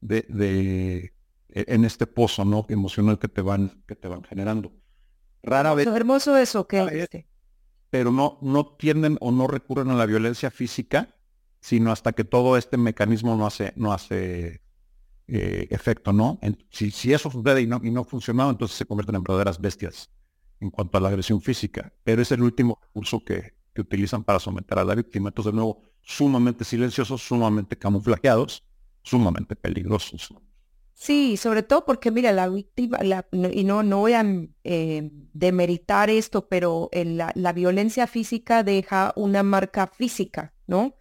de, 0.00 0.26
de, 0.28 1.14
e, 1.48 1.64
en 1.68 1.84
este 1.84 2.06
pozo 2.06 2.44
¿no? 2.44 2.66
emocional 2.68 3.18
que 3.18 3.28
te 3.28 3.40
van, 3.40 3.82
que 3.86 3.96
te 3.96 4.08
van 4.08 4.24
generando. 4.24 4.72
Rara 5.42 5.74
vez. 5.74 5.86
Hermoso 5.86 6.36
eso 6.36 6.66
que 6.68 7.08
pero 7.92 8.10
no, 8.10 8.38
no 8.40 8.64
tienden 8.64 9.18
o 9.20 9.30
no 9.32 9.46
recurren 9.46 9.90
a 9.90 9.94
la 9.94 10.06
violencia 10.06 10.50
física, 10.50 11.14
sino 11.60 11.92
hasta 11.92 12.12
que 12.12 12.24
todo 12.24 12.56
este 12.56 12.78
mecanismo 12.78 13.36
no 13.36 13.46
hace, 13.46 13.74
no 13.76 13.92
hace 13.92 14.62
eh, 15.28 15.66
efecto, 15.68 16.10
¿no? 16.14 16.40
si, 16.70 16.90
si 16.90 17.12
eso 17.12 17.30
sucede 17.30 17.60
y 17.60 17.66
no, 17.66 17.82
y 17.84 17.90
no 17.90 18.04
funcionado, 18.04 18.50
entonces 18.50 18.78
se 18.78 18.86
convierten 18.86 19.16
en 19.16 19.22
verdaderas 19.22 19.60
bestias 19.60 20.08
en 20.60 20.70
cuanto 20.70 20.96
a 20.96 21.02
la 21.02 21.08
agresión 21.10 21.42
física. 21.42 21.92
Pero 22.02 22.22
es 22.22 22.32
el 22.32 22.42
último 22.42 22.78
recurso 22.80 23.22
que, 23.22 23.56
que 23.74 23.82
utilizan 23.82 24.24
para 24.24 24.38
someter 24.38 24.78
a 24.78 24.84
la 24.84 24.94
víctima. 24.94 25.28
Entonces, 25.28 25.52
de 25.52 25.56
nuevo, 25.56 25.82
sumamente 26.00 26.64
silenciosos, 26.64 27.20
sumamente 27.20 27.76
camuflajeados, 27.76 28.64
sumamente 29.02 29.54
peligrosos. 29.54 30.32
Sí, 30.94 31.36
sobre 31.36 31.62
todo 31.62 31.84
porque, 31.84 32.10
mira, 32.10 32.32
la 32.32 32.48
víctima, 32.48 32.98
y 33.32 33.64
no, 33.64 33.82
no 33.82 33.98
voy 33.98 34.12
a 34.12 34.24
eh, 34.62 35.10
demeritar 35.32 36.10
esto, 36.10 36.48
pero 36.48 36.90
la, 36.92 37.52
violencia 37.52 38.06
física 38.06 38.62
deja 38.62 39.12
una 39.16 39.42
marca 39.42 39.88
física, 39.88 40.54
¿no? 40.66 40.94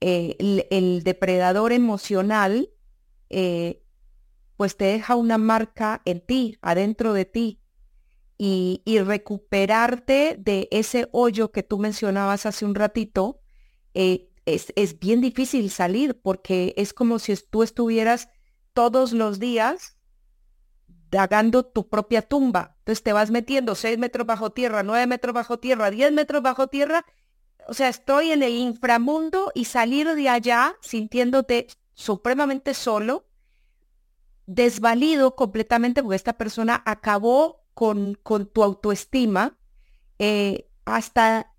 Eh, 0.00 0.64
el, 0.70 1.02
depredador 1.02 1.72
emocional, 1.72 2.70
eh, 3.30 3.82
pues 4.56 4.76
te 4.76 4.84
deja 4.84 5.16
una 5.16 5.38
marca 5.38 6.00
en 6.04 6.20
ti, 6.20 6.58
adentro 6.62 7.12
de 7.12 7.24
ti, 7.24 7.60
y, 8.36 8.82
recuperarte 9.04 10.36
de 10.38 10.68
ese 10.70 11.08
hoyo 11.10 11.50
que 11.50 11.64
tú 11.64 11.78
mencionabas 11.78 12.46
hace 12.46 12.64
un 12.64 12.76
ratito, 12.76 13.40
es, 13.94 14.28
es, 14.46 15.00
bien 15.00 15.20
difícil 15.20 15.70
salir 15.70 16.20
porque 16.20 16.72
es 16.76 16.92
como 16.94 17.18
si 17.18 17.34
tú 17.50 17.64
estuvieras 17.64 18.28
todos 18.78 19.12
los 19.12 19.40
días 19.40 19.96
dagando 21.10 21.66
tu 21.66 21.88
propia 21.88 22.22
tumba. 22.22 22.76
Entonces 22.78 23.02
te 23.02 23.12
vas 23.12 23.28
metiendo 23.28 23.74
seis 23.74 23.98
metros 23.98 24.24
bajo 24.24 24.50
tierra, 24.50 24.84
nueve 24.84 25.04
metros 25.08 25.34
bajo 25.34 25.58
tierra, 25.58 25.90
diez 25.90 26.12
metros 26.12 26.42
bajo 26.42 26.68
tierra. 26.68 27.04
O 27.66 27.74
sea, 27.74 27.88
estoy 27.88 28.30
en 28.30 28.44
el 28.44 28.52
inframundo 28.52 29.50
y 29.52 29.64
salir 29.64 30.14
de 30.14 30.28
allá 30.28 30.76
sintiéndote 30.80 31.66
supremamente 31.92 32.72
solo, 32.72 33.26
desvalido 34.46 35.34
completamente 35.34 36.00
porque 36.00 36.14
esta 36.14 36.38
persona 36.38 36.80
acabó 36.86 37.64
con, 37.74 38.14
tu 38.14 38.62
autoestima, 38.62 39.58
eh, 40.20 40.70
hasta, 40.84 41.52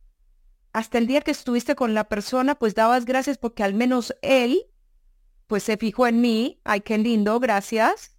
hasta 0.72 0.98
el 0.98 1.06
día 1.06 1.20
que 1.20 1.32
estuviste 1.32 1.76
con 1.76 1.94
la 1.94 2.08
persona, 2.08 2.56
pues 2.56 2.76
dabas 2.76 3.04
gracias 3.04 3.38
porque 3.38 3.64
al 3.64 3.74
menos 3.74 4.16
él, 4.22 4.70
pues 5.50 5.64
se 5.64 5.78
fijó 5.78 6.06
en 6.06 6.22
mí, 6.22 6.62
ay, 6.64 6.82
qué 6.82 7.00
lindo, 7.00 7.40
gracias. 7.40 8.16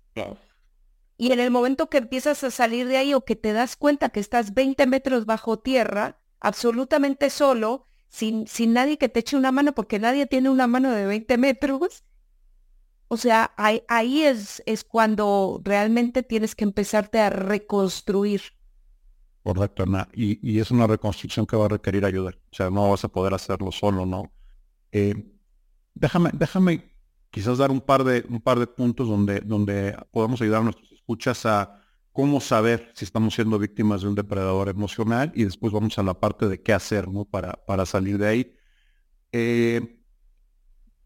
Y 1.16 1.30
en 1.30 1.38
el 1.38 1.52
momento 1.52 1.88
que 1.88 1.98
empiezas 1.98 2.42
a 2.42 2.50
salir 2.50 2.88
de 2.88 2.96
ahí 2.96 3.14
o 3.14 3.24
que 3.24 3.36
te 3.36 3.52
das 3.52 3.76
cuenta 3.76 4.08
que 4.08 4.18
estás 4.18 4.52
20 4.52 4.84
metros 4.88 5.26
bajo 5.26 5.60
tierra, 5.60 6.18
absolutamente 6.40 7.30
solo, 7.30 7.86
sin, 8.08 8.48
sin 8.48 8.72
nadie 8.72 8.98
que 8.98 9.08
te 9.08 9.20
eche 9.20 9.36
una 9.36 9.52
mano, 9.52 9.74
porque 9.74 10.00
nadie 10.00 10.26
tiene 10.26 10.50
una 10.50 10.66
mano 10.66 10.90
de 10.90 11.06
20 11.06 11.38
metros, 11.38 12.02
o 13.06 13.16
sea, 13.16 13.52
ahí, 13.56 14.22
es, 14.22 14.60
es 14.66 14.82
cuando 14.82 15.60
realmente 15.62 16.24
tienes 16.24 16.56
que 16.56 16.64
empezarte 16.64 17.20
a 17.20 17.30
reconstruir. 17.30 18.42
Correcto, 19.44 19.84
Ana. 19.84 20.08
Y, 20.12 20.38
y, 20.42 20.58
es 20.58 20.72
una 20.72 20.88
reconstrucción 20.88 21.46
que 21.46 21.56
va 21.56 21.66
a 21.66 21.68
requerir 21.68 22.04
ayuda. 22.04 22.32
O 22.50 22.56
sea, 22.56 22.70
no 22.70 22.90
vas 22.90 23.04
a 23.04 23.08
poder 23.08 23.34
hacerlo 23.34 23.70
solo, 23.70 24.04
¿no? 24.04 24.32
Eh, 24.90 25.14
déjame, 25.94 26.30
déjame 26.32 26.89
quizás 27.30 27.58
dar 27.58 27.70
un 27.70 27.80
par 27.80 28.04
de, 28.04 28.24
un 28.28 28.40
par 28.40 28.58
de 28.58 28.66
puntos 28.66 29.08
donde, 29.08 29.40
donde 29.40 29.96
podamos 30.10 30.40
ayudar 30.40 30.60
a 30.60 30.64
nuestros 30.64 30.92
escuchas 30.92 31.46
a, 31.46 31.80
cómo 32.12 32.40
saber 32.40 32.90
si 32.94 33.04
estamos 33.04 33.34
siendo 33.34 33.58
víctimas 33.58 34.02
de 34.02 34.08
un 34.08 34.14
depredador 34.14 34.68
emocional 34.68 35.32
y 35.34 35.44
después 35.44 35.72
vamos 35.72 35.98
a 35.98 36.02
la 36.02 36.14
parte 36.14 36.48
de 36.48 36.60
qué 36.60 36.72
hacer 36.72 37.08
¿no? 37.08 37.24
para, 37.24 37.52
para 37.66 37.86
salir 37.86 38.18
de 38.18 38.28
ahí. 38.28 38.54
Eh, 39.32 40.00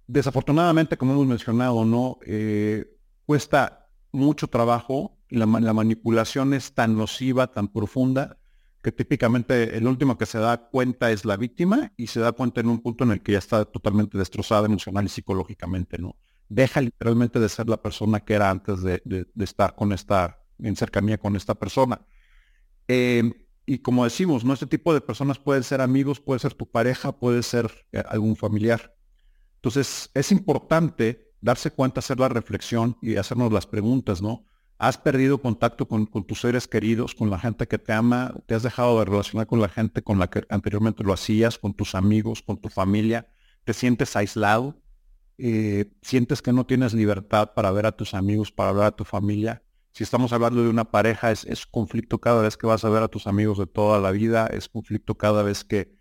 desafortunadamente, 0.07 0.97
como 0.97 1.13
hemos 1.13 1.27
mencionado, 1.27 1.85
¿no? 1.85 2.19
Eh, 2.27 2.87
cuesta 3.27 3.89
mucho 4.13 4.49
trabajo 4.49 5.19
y 5.29 5.37
la, 5.37 5.47
manipulación 5.47 6.55
es 6.55 6.75
tan 6.75 6.97
nociva, 6.97 7.49
tan 7.49 7.69
profunda, 7.69 8.39
que 8.85 8.93
típicamente 8.93 9.77
el 9.79 9.87
último 9.89 10.19
que 10.19 10.27
se 10.27 10.39
da 10.39 10.69
cuenta 10.69 11.11
es 11.11 11.25
la 11.25 11.39
víctima 11.39 11.93
y 11.97 12.09
se 12.09 12.21
da 12.21 12.33
cuenta 12.33 12.61
en 12.61 12.69
un 12.69 12.81
punto 12.83 13.05
en 13.05 13.13
el 13.13 13.23
que 13.23 13.33
ya 13.33 13.39
está 13.39 13.65
totalmente 13.65 14.19
destrozada 14.19 14.67
emocional 14.67 15.07
y 15.07 15.09
psicológicamente, 15.09 15.97
¿no? 15.97 16.17
Deja 16.51 16.83
literalmente 16.83 17.41
de 17.41 17.49
ser 17.49 17.67
la 17.71 17.81
persona 17.81 18.21
que 18.21 18.35
era 18.35 18.51
antes 18.51 18.83
de, 18.83 19.03
estar 19.41 19.75
con 19.75 19.95
esta, 19.95 20.39
en 20.59 20.77
cercanía 20.77 21.17
con 21.17 21.35
esta 21.35 21.55
persona. 21.55 22.03
Eh, 22.87 23.33
y 23.65 23.79
como 23.79 24.05
decimos, 24.05 24.45
¿no? 24.45 24.53
Este 24.53 24.67
tipo 24.67 24.93
de 24.93 25.01
personas 25.01 25.39
pueden 25.39 25.63
ser 25.63 25.81
amigos, 25.81 26.21
puede 26.21 26.41
ser 26.41 26.53
tu 26.53 26.71
pareja, 26.71 27.19
puede 27.19 27.43
ser 27.43 27.73
eh, 27.91 28.03
algún 28.07 28.37
familiar. 28.37 28.95
Entonces, 29.57 30.11
es 30.13 30.31
importante 30.31 31.33
darse 31.41 31.71
cuenta, 31.71 32.01
hacer 32.01 32.21
la 32.21 32.29
reflexión 32.29 32.99
y 33.01 33.17
hacernos 33.17 33.51
las 33.51 33.67
preguntas, 33.67 34.21
¿no? 34.21 34.45
¿Has 34.85 34.99
perdido 34.99 35.41
contacto 35.41 35.89
con, 35.89 36.07
tus 36.07 36.43
seres 36.43 36.69
queridos, 36.69 37.15
con 37.15 37.31
la 37.31 37.39
gente 37.39 37.67
que 37.67 37.79
te 37.79 37.95
ama? 37.95 38.35
¿Te 38.45 38.55
has 38.55 38.63
dejado 38.63 38.99
de 38.99 39.07
relacionar 39.07 39.47
con 39.47 39.59
la 39.59 39.71
gente 39.71 40.03
con 40.03 40.19
la 40.19 40.29
que 40.29 40.45
anteriormente 40.51 41.03
lo 41.03 41.15
hacías, 41.15 41.59
con 41.59 41.73
tus 41.73 41.95
amigos, 41.95 42.43
con 42.43 42.59
tu 42.59 42.69
familia? 42.69 43.27
¿Te 43.65 43.73
sientes 43.73 44.15
aislado? 44.15 44.79
Eh, 45.39 45.91
¿Sientes 46.03 46.43
que 46.43 46.53
no 46.53 46.67
tienes 46.67 46.93
libertad 46.93 47.53
para 47.55 47.71
ver 47.71 47.87
a 47.87 47.93
tus 47.93 48.13
amigos, 48.13 48.53
para 48.53 48.73
ver 48.73 48.85
a 48.85 48.91
tu 48.91 49.05
familia? 49.05 49.63
Si 49.93 50.05
estamos 50.05 50.35
hablando 50.35 50.63
de 50.63 50.69
una 50.69 50.85
pareja, 50.91 51.31
es, 51.31 51.65
conflicto 51.65 52.21
cada 52.21 52.43
vez 52.43 52.59
que 52.59 52.67
vas 52.67 52.85
a 52.85 52.91
ver 52.91 53.03
a 53.03 53.09
tus 53.09 53.27
amigos 53.27 53.57
de 53.57 53.67
toda 53.67 53.99
la 54.01 54.11
vida, 54.11 54.49
es 54.49 54.69
conflicto 54.69 55.17
cada 55.17 55.43
vez 55.43 55.65
que, 55.65 55.97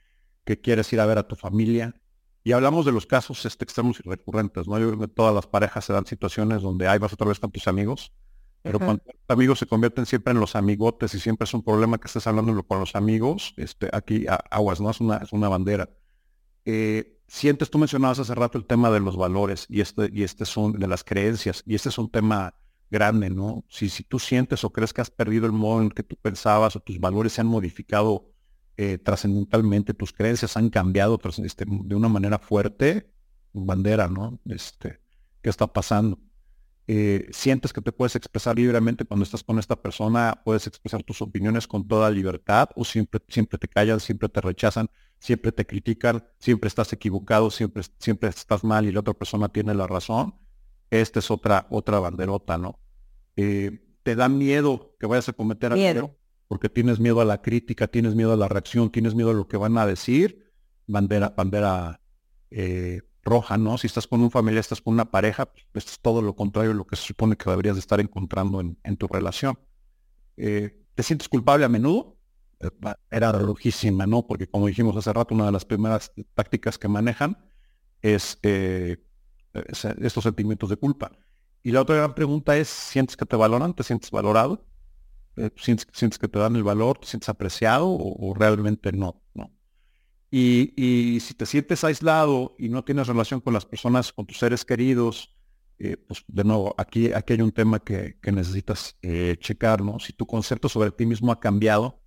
quieres 0.62 0.92
ir 0.92 1.00
a 1.00 1.06
ver 1.06 1.20
a 1.20 1.26
tu 1.26 1.38
familia. 1.38 1.96
Y 2.44 2.52
hablamos 2.52 2.86
de 2.86 2.92
los 2.92 3.06
casos 3.06 3.46
este, 3.46 3.64
extremos 3.64 4.02
y 4.04 4.10
recurrentes, 4.10 4.68
¿no? 4.68 5.00
Que 5.00 5.08
todas 5.08 5.34
las 5.34 5.48
parejas 5.48 5.86
se 5.86 5.94
dan 5.94 6.06
situaciones 6.06 6.62
donde 6.62 6.90
hay 6.90 7.00
vas 7.00 7.14
otra 7.14 7.30
vez 7.30 7.40
con 7.40 7.50
tus 7.50 7.70
amigos, 7.70 8.12
pero 8.64 8.80
cuando 8.80 9.04
los 9.06 9.16
amigos 9.28 9.60
se 9.60 9.68
convierten 9.68 10.06
siempre 10.06 10.32
en 10.32 10.40
los 10.40 10.56
amigotes 10.56 11.14
y 11.14 11.20
siempre 11.20 11.44
es 11.44 11.54
un 11.54 11.64
problema 11.64 11.98
que 11.98 12.08
estés 12.08 12.26
hablando 12.28 12.64
con 12.64 12.80
los 12.80 12.96
amigos, 12.96 13.54
este, 13.58 13.90
aquí 13.92 14.26
aguas, 14.50 14.80
¿no? 14.80 14.90
Es 14.90 15.02
una, 15.02 15.18
es 15.18 15.34
una 15.34 15.50
bandera. 15.50 15.90
Eh, 16.64 17.20
sientes, 17.28 17.70
tú 17.70 17.78
mencionabas 17.78 18.20
hace 18.20 18.34
rato 18.34 18.58
el 18.58 18.66
tema 18.66 18.90
de 18.90 19.02
los 19.02 19.18
valores 19.18 19.66
y 19.70 19.82
este, 19.82 20.10
y 20.14 20.24
este 20.24 20.46
son 20.46 20.80
de 20.80 20.88
las 20.88 21.04
creencias, 21.04 21.62
y 21.66 21.76
este 21.76 21.90
es 21.90 21.98
un 21.98 22.10
tema 22.10 22.56
grande, 22.90 23.30
¿no? 23.30 23.66
Si, 23.68 23.90
si 23.90 24.04
tú 24.04 24.18
sientes 24.18 24.64
o 24.64 24.72
crees 24.72 24.94
que 24.94 25.02
has 25.02 25.10
perdido 25.10 25.46
el 25.46 25.52
modo 25.52 25.82
en 25.82 25.90
que 25.90 26.04
tú 26.04 26.16
pensabas 26.16 26.76
o 26.78 26.80
tus 26.80 27.00
valores 27.00 27.34
se 27.34 27.42
han 27.42 27.48
modificado 27.48 28.32
eh, 28.78 28.98
trascendentalmente, 28.98 29.94
tus 29.94 30.14
creencias 30.14 30.56
han 30.56 30.70
cambiado 30.70 31.20
este, 31.44 31.66
de 31.68 31.96
una 31.96 32.08
manera 32.08 32.40
fuerte, 32.40 33.12
bandera, 33.52 34.08
¿no? 34.08 34.40
Este, 34.46 35.00
¿Qué 35.42 35.50
está 35.50 35.68
pasando? 35.68 36.18
Eh, 36.86 37.30
sientes 37.32 37.72
que 37.72 37.82
te 37.82 37.94
puedes 37.94 38.16
expresar 38.18 38.58
libremente 38.58 39.06
cuando 39.06 39.24
estás 39.24 39.44
con 39.44 39.58
esta 39.58 39.82
persona, 39.82 40.42
puedes 40.44 40.68
expresar 40.68 41.02
tus 41.04 41.22
opiniones 41.22 41.66
con 41.66 41.88
toda 41.88 42.12
libertad 42.12 42.70
o 42.76 42.84
siempre, 42.84 43.22
siempre 43.30 43.58
te 43.58 43.70
callan, 43.70 44.02
siempre 44.02 44.28
te 44.28 44.42
rechazan, 44.42 44.90
siempre 45.18 45.54
te 45.54 45.66
critican, 45.66 46.26
siempre 46.40 46.68
estás 46.68 46.92
equivocado, 46.92 47.50
siempre, 47.52 47.84
siempre 48.00 48.30
estás 48.30 48.66
mal 48.66 48.86
y 48.86 48.92
la 48.92 49.00
otra 49.00 49.14
persona 49.14 49.48
tiene 49.48 49.74
la 49.74 49.88
razón. 49.88 50.36
Esta 50.90 51.20
es 51.20 51.32
otra, 51.32 51.68
otra 51.70 52.00
banderota, 52.00 52.58
¿no? 52.58 52.80
Eh, 53.38 53.80
te 54.04 54.16
da 54.16 54.28
miedo 54.28 54.96
que 55.00 55.08
vayas 55.08 55.30
a 55.30 55.34
cometer 55.34 55.72
algo, 55.72 56.18
porque 56.48 56.68
tienes 56.68 57.00
miedo 57.00 57.22
a 57.22 57.26
la 57.26 57.42
crítica, 57.42 57.88
tienes 57.88 58.16
miedo 58.16 58.34
a 58.34 58.38
la 58.38 58.50
reacción, 58.50 58.92
tienes 58.92 59.16
miedo 59.16 59.32
a 59.32 59.34
lo 59.34 59.48
que 59.48 59.56
van 59.56 59.78
a 59.78 59.86
decir, 59.86 60.52
bandera, 60.86 61.30
bandera 61.30 62.02
eh, 62.52 63.02
roja, 63.24 63.58
¿no? 63.58 63.78
Si 63.78 63.88
estás 63.88 64.08
con 64.08 64.22
un 64.22 64.32
familia, 64.32 64.60
estás 64.60 64.82
con 64.82 64.94
una 64.94 65.10
pareja, 65.12 65.52
pues 65.72 65.86
es 65.86 66.00
todo 66.00 66.22
lo 66.22 66.36
contrario 66.36 66.72
de 66.72 66.76
lo 66.76 66.86
que 66.86 66.96
se 66.96 67.04
supone 67.04 67.36
que 67.36 67.50
deberías 67.50 67.76
de 67.76 67.80
estar 67.80 68.00
encontrando 68.00 68.60
en, 68.62 68.98
tu 68.98 69.08
relación. 69.08 69.58
Eh, 70.38 70.82
¿Te 70.96 71.04
sientes 71.04 71.30
culpable 71.30 71.66
a 71.66 71.70
menudo? 71.70 72.18
Era 73.10 73.32
rojísima, 73.32 74.06
¿no? 74.06 74.26
Porque 74.26 74.48
como 74.48 74.68
dijimos 74.68 74.96
hace 74.96 75.12
rato, 75.12 75.36
una 75.36 75.46
de 75.46 75.52
las 75.52 75.66
primeras 75.66 76.12
tácticas 76.34 76.78
que 76.78 76.88
manejan 76.88 77.38
es 78.02 78.38
estos 78.42 80.24
sentimientos 80.24 80.70
de 80.70 80.78
culpa. 80.78 81.12
Y 81.64 81.72
la 81.72 81.82
otra 81.82 81.96
gran 81.96 82.14
pregunta 82.14 82.58
es, 82.58 82.68
¿sientes 82.68 83.16
que 83.16 83.26
te 83.26 83.38
valoran? 83.38 83.74
¿Te 83.74 83.84
sientes 83.84 84.12
valorado? 84.12 84.66
Eh, 85.38 85.50
¿Sientes, 85.56 86.20
que 86.20 86.28
te 86.28 86.40
dan 86.40 86.56
el 86.58 86.64
valor? 86.64 87.00
¿Te 87.00 87.08
sientes 87.08 87.30
apreciado 87.30 87.88
o, 87.90 88.34
realmente 88.36 88.92
no? 88.92 89.23
Y, 90.36 91.20
si 91.20 91.36
te 91.36 91.46
sientes 91.46 91.84
aislado 91.84 92.56
y 92.58 92.68
no 92.68 92.84
tienes 92.84 93.06
relación 93.06 93.40
con 93.40 93.54
las 93.54 93.68
personas, 93.68 94.12
con 94.12 94.26
tus 94.26 94.40
seres 94.40 94.66
queridos, 94.66 95.36
eh, 95.78 95.96
pues 95.96 96.24
de 96.28 96.44
nuevo, 96.44 96.74
aquí, 96.76 97.14
aquí 97.14 97.34
hay 97.34 97.42
un 97.42 97.52
tema 97.52 97.78
que, 97.78 98.18
necesitas 98.32 98.98
eh, 99.04 99.38
checar, 99.40 99.84
¿no? 99.84 100.00
Si 100.00 100.12
tu 100.12 100.26
concepto 100.26 100.68
sobre 100.70 100.90
ti 100.90 101.06
mismo 101.06 101.32
ha 101.32 101.40
cambiado, 101.40 102.02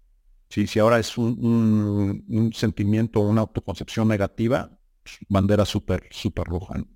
si, 0.49 0.67
si 0.67 0.81
ahora 0.81 0.99
es 0.99 1.17
un, 1.17 2.25
un, 2.29 2.53
sentimiento 2.53 3.21
o 3.21 3.29
una 3.29 3.43
autoconcepción 3.43 4.09
negativa, 4.09 4.77
pues, 5.05 5.19
bandera 5.29 5.65
súper, 5.65 6.09
súper 6.11 6.49
roja. 6.49 6.79
¿no? 6.79 6.89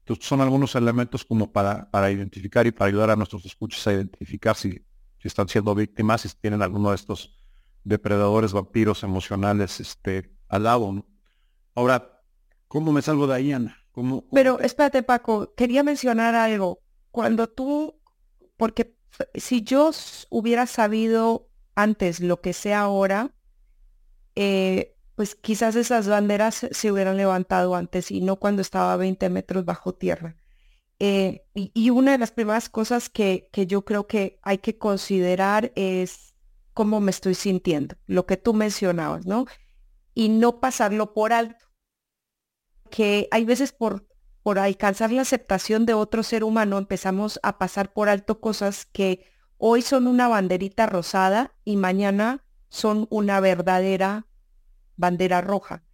Entonces 0.00 0.26
son 0.26 0.40
algunos 0.40 0.74
elementos 0.74 1.24
como 1.24 1.52
para, 1.52 1.88
para 1.88 2.10
identificar 2.10 2.66
y 2.66 2.72
para 2.72 2.88
ayudar 2.88 3.10
a 3.10 3.16
nuestros 3.16 3.46
escuchas 3.46 3.86
a 3.86 3.92
identificar 3.92 4.56
si, 4.56 4.70
si 4.70 5.28
están 5.28 5.48
siendo 5.48 5.72
víctimas, 5.72 6.22
si 6.22 6.28
tienen 6.40 6.62
alguno 6.62 6.90
de 6.90 6.96
estos 6.96 7.41
depredadores, 7.84 8.52
vampiros 8.52 9.02
emocionales 9.02 9.80
este, 9.80 10.30
al 10.48 10.64
lado. 10.64 11.04
Ahora, 11.74 12.20
¿cómo 12.68 12.92
me 12.92 13.02
salgo 13.02 13.26
de 13.26 13.34
ahí, 13.34 13.52
Ana? 13.52 13.78
¿Cómo, 13.92 14.24
Pero 14.32 14.58
espérate, 14.60 15.02
Paco, 15.02 15.54
quería 15.54 15.82
mencionar 15.82 16.34
algo. 16.34 16.80
Cuando 17.10 17.48
tú, 17.48 18.00
porque 18.56 18.96
si 19.34 19.62
yo 19.62 19.90
hubiera 20.30 20.66
sabido 20.66 21.48
antes 21.74 22.20
lo 22.20 22.40
que 22.40 22.52
sé 22.52 22.72
ahora, 22.72 23.34
eh, 24.34 24.96
pues 25.14 25.34
quizás 25.34 25.76
esas 25.76 26.08
banderas 26.08 26.66
se 26.70 26.90
hubieran 26.90 27.16
levantado 27.18 27.74
antes 27.74 28.10
y 28.10 28.22
no 28.22 28.36
cuando 28.36 28.62
estaba 28.62 28.94
a 28.94 28.96
20 28.96 29.28
metros 29.28 29.64
bajo 29.64 29.94
tierra. 29.94 30.36
Eh, 30.98 31.44
y, 31.52 31.90
una 31.90 32.12
de 32.12 32.18
las 32.18 32.30
primeras 32.30 32.68
cosas 32.68 33.08
que, 33.10 33.48
que 33.52 33.66
yo 33.66 33.84
creo 33.84 34.06
que 34.06 34.38
hay 34.42 34.58
que 34.58 34.78
considerar 34.78 35.72
es 35.74 36.31
cómo 36.74 37.00
me 37.00 37.10
estoy 37.10 37.34
sintiendo, 37.34 37.96
lo 38.06 38.26
que 38.26 38.36
tú 38.36 38.54
mencionabas, 38.54 39.26
¿no? 39.26 39.46
Y 40.14 40.28
no 40.28 40.60
pasarlo 40.60 41.14
por 41.14 41.32
alto. 41.32 41.66
Que 42.90 43.28
hay 43.30 43.44
veces 43.44 43.72
por, 43.72 44.06
por 44.42 44.58
alcanzar 44.58 45.10
la 45.12 45.22
aceptación 45.22 45.86
de 45.86 45.94
otro 45.94 46.22
ser 46.22 46.44
humano 46.44 46.78
empezamos 46.78 47.40
a 47.42 47.58
pasar 47.58 47.92
por 47.92 48.08
alto 48.08 48.40
cosas 48.40 48.86
que 48.86 49.24
hoy 49.56 49.82
son 49.82 50.06
una 50.06 50.28
banderita 50.28 50.86
rosada 50.86 51.54
y 51.64 51.76
mañana 51.76 52.44
son 52.68 53.06
una 53.10 53.40
verdadera 53.40 54.26
bandera 54.96 55.40
roja. 55.40 55.84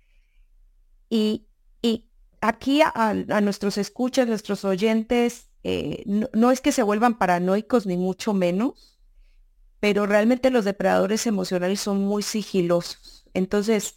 Y, 1.10 1.46
y 1.82 2.08
aquí 2.40 2.80
a, 2.82 3.14
nuestros 3.40 3.78
escuchas, 3.78 4.28
nuestros 4.28 4.64
oyentes, 4.64 5.50
eh, 5.64 6.04
no, 6.06 6.50
es 6.50 6.60
que 6.60 6.72
se 6.72 6.82
vuelvan 6.82 7.18
paranoicos 7.18 7.86
ni 7.86 7.96
mucho 7.96 8.32
menos, 8.34 8.97
pero 9.80 10.06
realmente 10.06 10.50
los 10.50 10.64
depredadores 10.64 11.26
emocionales 11.26 11.80
son 11.80 12.04
muy 12.04 12.22
sigilosos. 12.22 13.28
Entonces, 13.34 13.96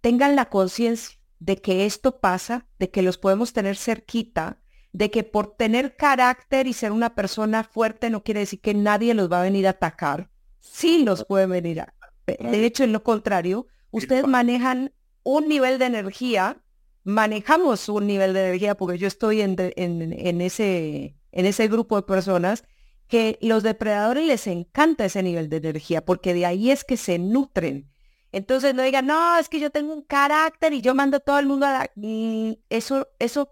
tengan 0.00 0.36
la 0.36 0.46
conciencia 0.46 1.18
de 1.38 1.56
que 1.56 1.86
esto 1.86 2.20
pasa, 2.20 2.66
de 2.78 2.90
que 2.90 3.02
los 3.02 3.18
podemos 3.18 3.52
tener 3.52 3.76
cerquita, 3.76 4.60
de 4.92 5.10
que 5.10 5.24
por 5.24 5.56
tener 5.56 5.96
carácter 5.96 6.66
y 6.66 6.72
ser 6.72 6.92
una 6.92 7.14
persona 7.14 7.64
fuerte 7.64 8.10
no 8.10 8.22
quiere 8.22 8.40
decir 8.40 8.60
que 8.60 8.74
nadie 8.74 9.14
los 9.14 9.30
va 9.30 9.40
a 9.40 9.44
venir 9.44 9.66
a 9.66 9.70
atacar. 9.70 10.30
Sí 10.60 11.04
los 11.04 11.24
puede 11.24 11.46
venir 11.46 11.80
a... 11.80 11.94
De 12.26 12.64
hecho, 12.64 12.84
en 12.84 12.92
lo 12.92 13.02
contrario, 13.02 13.66
ustedes 13.90 14.26
manejan 14.26 14.92
un 15.24 15.48
nivel 15.48 15.78
de 15.78 15.86
energía, 15.86 16.62
manejamos 17.04 17.88
un 17.88 18.06
nivel 18.06 18.32
de 18.32 18.46
energía, 18.46 18.76
porque 18.76 18.98
yo 18.98 19.08
estoy 19.08 19.40
en, 19.40 19.56
en, 19.58 20.40
ese, 20.40 21.16
en 21.32 21.46
ese 21.46 21.68
grupo 21.68 21.96
de 21.96 22.02
personas 22.02 22.64
que 23.12 23.38
los 23.42 23.62
depredadores 23.62 24.26
les 24.26 24.46
encanta 24.46 25.04
ese 25.04 25.22
nivel 25.22 25.50
de 25.50 25.58
energía, 25.58 26.02
porque 26.02 26.32
de 26.32 26.46
ahí 26.46 26.70
es 26.70 26.82
que 26.82 26.96
se 26.96 27.18
nutren. 27.18 27.92
Entonces 28.32 28.74
no 28.74 28.82
digan, 28.82 29.06
no, 29.06 29.36
es 29.36 29.50
que 29.50 29.60
yo 29.60 29.68
tengo 29.68 29.92
un 29.92 30.00
carácter 30.00 30.72
y 30.72 30.80
yo 30.80 30.94
mando 30.94 31.18
a 31.18 31.20
todo 31.20 31.38
el 31.38 31.44
mundo 31.44 31.66
a 31.66 31.72
la... 31.72 31.90
Mm, 31.94 32.52
eso, 32.70 33.08
eso 33.18 33.50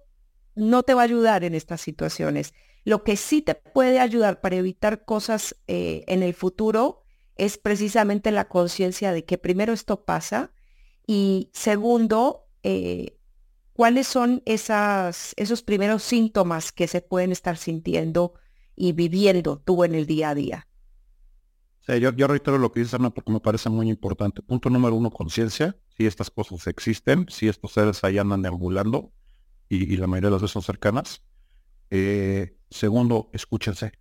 no 0.54 0.82
te 0.82 0.94
va 0.94 1.02
a 1.02 1.04
ayudar 1.04 1.44
en 1.44 1.54
estas 1.54 1.82
situaciones. 1.82 2.54
Lo 2.84 3.04
que 3.04 3.18
sí 3.18 3.42
te 3.42 3.54
puede 3.54 4.00
ayudar 4.00 4.40
para 4.40 4.56
evitar 4.56 5.04
cosas 5.04 5.54
eh, 5.66 6.04
en 6.06 6.22
el 6.22 6.32
futuro 6.32 7.02
es 7.36 7.58
precisamente 7.58 8.30
la 8.30 8.48
conciencia 8.48 9.12
de 9.12 9.26
que 9.26 9.36
primero 9.36 9.74
esto 9.74 10.06
pasa 10.06 10.52
y 11.06 11.50
segundo, 11.52 12.46
eh, 12.62 13.18
cuáles 13.74 14.06
son 14.06 14.42
esas, 14.46 15.34
esos 15.36 15.60
primeros 15.60 16.02
síntomas 16.02 16.72
que 16.72 16.88
se 16.88 17.02
pueden 17.02 17.30
estar 17.30 17.58
sintiendo 17.58 18.40
y 18.80 18.92
viviendo 18.92 19.58
tú 19.58 19.84
en 19.84 19.94
el 19.94 20.06
día 20.06 20.30
a 20.30 20.34
día. 20.34 20.66
Sí, 21.86 22.00
yo, 22.00 22.12
yo 22.12 22.26
reitero 22.26 22.56
lo 22.56 22.72
que 22.72 22.80
dice 22.80 22.96
Ana 22.96 23.10
porque 23.10 23.30
me 23.30 23.40
parece 23.40 23.68
muy 23.68 23.90
importante. 23.90 24.40
Punto 24.40 24.70
número 24.70 24.96
uno, 24.96 25.10
conciencia. 25.10 25.76
Si 25.98 26.06
estas 26.06 26.30
cosas 26.30 26.66
existen, 26.66 27.26
si 27.28 27.46
estos 27.46 27.72
seres 27.72 28.02
ahí 28.04 28.16
andan 28.16 28.40
deambulando 28.40 29.12
y, 29.68 29.96
la 29.98 30.06
mayoría 30.06 30.28
de 30.28 30.32
las 30.32 30.42
veces 30.42 30.52
son 30.52 30.62
cercanas. 30.62 31.22
Eh, 31.90 32.56
segundo, 32.70 33.28
escúchense. 33.34 33.92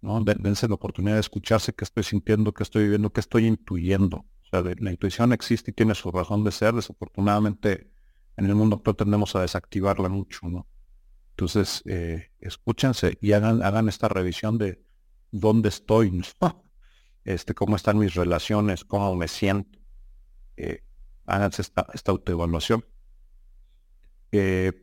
¿no? 0.00 0.22
Dense 0.22 0.68
la 0.68 0.74
oportunidad 0.74 1.14
de 1.14 1.20
escucharse 1.20 1.72
qué 1.74 1.82
estoy 1.82 2.04
sintiendo, 2.04 2.52
qué 2.52 2.62
estoy 2.62 2.84
viviendo, 2.84 3.12
qué 3.12 3.20
estoy 3.20 3.46
intuyendo. 3.46 4.18
O 4.18 4.46
sea, 4.48 4.62
la 4.78 4.90
intuición 4.92 5.32
existe 5.32 5.72
y 5.72 5.74
tiene 5.74 5.96
su 5.96 6.12
razón 6.12 6.44
de 6.44 6.52
ser. 6.52 6.72
Desafortunadamente, 6.74 7.90
en 8.36 8.46
el 8.46 8.54
mundo 8.54 8.78
tendemos 8.78 9.34
a 9.34 9.40
desactivarla 9.40 10.08
mucho, 10.08 10.48
¿no? 10.48 10.68
Entonces, 11.34 11.82
eh, 11.86 12.30
escúchense 12.38 13.18
y 13.20 13.32
hagan, 13.32 13.60
hagan 13.64 13.88
esta 13.88 14.08
revisión 14.08 14.56
de 14.56 14.80
dónde 15.32 15.68
estoy, 15.68 16.22
este, 17.24 17.54
cómo 17.54 17.74
están 17.74 17.98
mis 17.98 18.14
relaciones, 18.14 18.84
cómo 18.84 19.16
me 19.16 19.26
siento. 19.26 19.80
Eh, 20.56 20.84
háganse 21.26 21.62
esta, 21.62 21.88
esta 21.92 22.12
autoevaluación. 22.12 22.84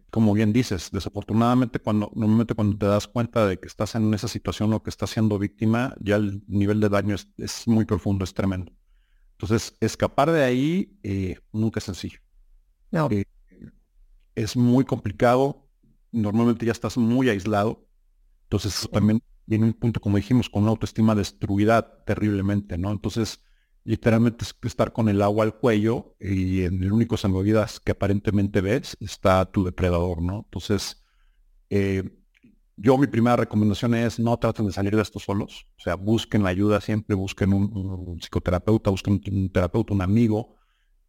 como 0.09 0.33
bien 0.33 0.51
dices, 0.51 0.89
desafortunadamente 0.91 1.79
cuando 1.79 2.11
normalmente 2.15 2.53
cuando 2.53 2.77
te 2.77 2.85
das 2.85 3.07
cuenta 3.07 3.47
de 3.47 3.57
que 3.57 3.67
estás 3.67 3.95
en 3.95 4.13
esa 4.13 4.27
situación 4.27 4.73
o 4.73 4.83
que 4.83 4.89
estás 4.89 5.09
siendo 5.09 5.39
víctima, 5.39 5.95
ya 6.01 6.17
el 6.17 6.43
nivel 6.47 6.81
de 6.81 6.89
daño 6.89 7.15
es, 7.15 7.67
muy 7.67 7.85
profundo, 7.85 8.25
es 8.25 8.33
tremendo. 8.33 8.73
Entonces, 9.33 9.77
escapar 9.79 10.31
de 10.31 10.43
ahí 10.43 10.99
eh, 11.03 11.39
nunca 11.53 11.79
es 11.79 11.85
sencillo. 11.85 12.19
No. 12.91 13.07
Eh, 13.09 13.25
es 14.35 14.55
muy 14.55 14.85
complicado, 14.85 15.70
normalmente 16.11 16.65
ya 16.65 16.71
estás 16.71 16.97
muy 16.97 17.29
aislado. 17.29 17.87
Entonces 18.43 18.89
también 18.91 19.21
viene 19.45 19.65
un 19.65 19.73
punto, 19.73 19.99
como 19.99 20.17
dijimos, 20.17 20.49
con 20.49 20.63
una 20.63 20.71
autoestima 20.71 21.15
destruida 21.15 22.03
terriblemente, 22.05 22.77
¿no? 22.77 22.91
Entonces, 22.91 23.43
literalmente 23.83 24.45
es 24.45 24.55
estar 24.63 24.93
con 24.93 25.09
el 25.09 25.21
agua 25.21 25.43
al 25.43 25.55
cuello 25.55 26.15
y 26.19 26.63
en 26.63 26.83
el 26.83 26.91
único 26.91 27.17
salvavidas 27.17 27.79
que 27.79 27.93
aparentemente 27.93 28.61
ves 28.61 28.95
está 28.99 29.45
tu 29.45 29.63
depredador, 29.63 30.21
¿no? 30.21 30.43
Entonces, 30.45 31.03
eh, 31.69 32.03
yo 32.77 32.97
mi 32.97 33.07
primera 33.07 33.35
recomendación 33.35 33.93
es 33.95 34.19
no 34.19 34.37
traten 34.37 34.67
de 34.67 34.71
salir 34.71 34.95
de 34.95 35.01
esto 35.01 35.19
solos, 35.19 35.67
o 35.77 35.81
sea, 35.81 35.95
busquen 35.95 36.43
la 36.43 36.49
ayuda 36.49 36.81
siempre, 36.81 37.15
busquen 37.15 37.53
un, 37.53 38.17
psicoterapeuta, 38.19 38.89
busquen 38.89 39.21
un, 39.25 39.49
terapeuta, 39.51 39.93
un 39.93 40.01
amigo, 40.01 40.55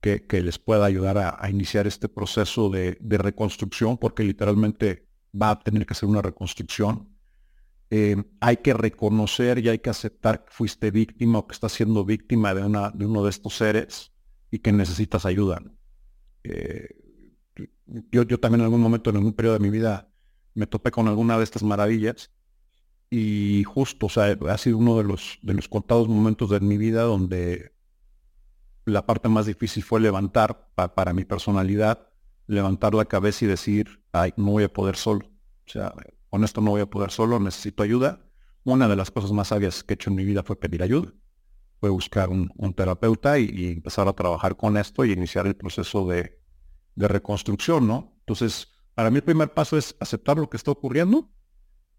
que, 0.03 0.43
les 0.43 0.59
pueda 0.59 0.85
ayudar 0.85 1.17
a, 1.17 1.49
iniciar 1.49 1.87
este 1.87 2.09
proceso 2.09 2.69
de, 2.69 2.99
reconstrucción, 3.01 3.97
porque 3.97 4.25
literalmente 4.25 5.07
va 5.41 5.51
a 5.51 5.59
tener 5.61 5.87
que 5.87 5.95
ser 5.95 6.09
una 6.09 6.21
reconstrucción. 6.21 7.09
Eh, 7.91 8.17
hay 8.41 8.57
que 8.57 8.75
reconocer 8.75 9.59
y 9.59 9.69
hay 9.69 9.79
que 9.79 9.91
aceptar 9.91 10.45
que 10.45 10.51
fuiste 10.51 10.91
víctima 10.91 11.39
o 11.39 11.47
que 11.47 11.55
estás 11.55 11.73
siendo 11.73 12.05
víctima 12.05 12.53
de, 12.53 12.65
una, 12.65 12.91
de 12.91 13.07
uno 13.07 13.23
de 13.23 13.31
estos 13.31 13.57
seres 13.57 14.13
y 14.51 14.59
que 14.59 14.73
necesitas 14.73 15.25
ayuda. 15.25 15.63
Eh, 16.43 16.89
yo, 18.11 18.25
yo 18.25 18.41
también 18.41 18.63
en 18.63 18.65
algún 18.65 18.81
momento, 18.81 19.11
en 19.11 19.17
algún 19.17 19.35
periodo 19.35 19.55
de 19.55 19.61
mi 19.61 19.71
vida, 19.71 20.11
me 20.55 20.67
topé 20.67 20.91
con 20.91 21.07
alguna 21.07 21.39
de 21.39 21.45
estas 21.45 21.63
maravillas 21.63 22.33
y 23.09 23.63
justo, 23.65 24.07
o 24.07 24.09
sea, 24.09 24.37
ha 24.49 24.59
sido 24.59 24.79
uno 24.79 24.97
de 24.97 25.05
los, 25.05 25.39
de 25.43 25.55
los 25.55 25.69
contados 25.69 26.09
momentos 26.09 26.51
de 26.51 26.61
mi 26.61 26.77
vida 26.77 27.03
donde 27.03 27.73
la 28.85 29.07
parte 29.07 29.29
más 29.29 29.47
difícil 29.47 29.83
fue 29.83 30.01
levantar, 30.01 30.69
para 30.75 31.13
mi 31.13 31.25
personalidad, 31.25 32.09
levantar 32.47 32.95
la 32.95 33.05
cabeza 33.05 33.45
y 33.45 33.49
decir, 33.49 34.03
ay, 34.13 34.33
no 34.37 34.53
voy 34.53 34.65
a 34.65 34.73
poder 34.73 34.97
solo. 34.97 35.27
O 35.67 35.71
sea, 35.71 35.95
con 36.31 36.45
esto 36.45 36.61
no 36.61 36.71
voy 36.73 36.81
a 36.81 36.91
poder 36.91 37.11
solo, 37.11 37.39
necesito 37.39 37.83
ayuda. 37.83 38.25
Una 38.65 38.89
de 38.89 38.97
las 38.97 39.11
cosas 39.11 39.33
más 39.33 39.49
sabias 39.49 39.83
que 39.85 39.95
he 39.95 39.97
hecho 39.97 40.11
en 40.11 40.17
mi 40.17 40.25
vida 40.25 40.43
fue 40.43 40.57
pedir 40.57 40.83
ayuda. 40.83 41.13
Fue 41.81 41.91
buscar 41.91 42.29
un, 42.29 42.75
terapeuta 42.75 43.39
y, 43.39 43.73
empezar 43.73 44.09
a 44.09 44.13
trabajar 44.13 44.57
con 44.57 44.77
esto 44.77 45.05
y 45.05 45.13
iniciar 45.13 45.47
el 45.47 45.57
proceso 45.57 46.07
de, 46.07 46.41
de 46.95 47.09
reconstrucción, 47.09 47.87
¿no? 47.89 48.17
Entonces, 48.21 48.69
para 48.95 49.11
mí 49.11 49.17
el 49.17 49.25
primer 49.25 49.53
paso 49.53 49.77
es 49.77 49.97
aceptar 50.01 50.37
lo 50.37 50.49
que 50.49 50.57
está 50.57 50.71
ocurriendo 50.71 51.31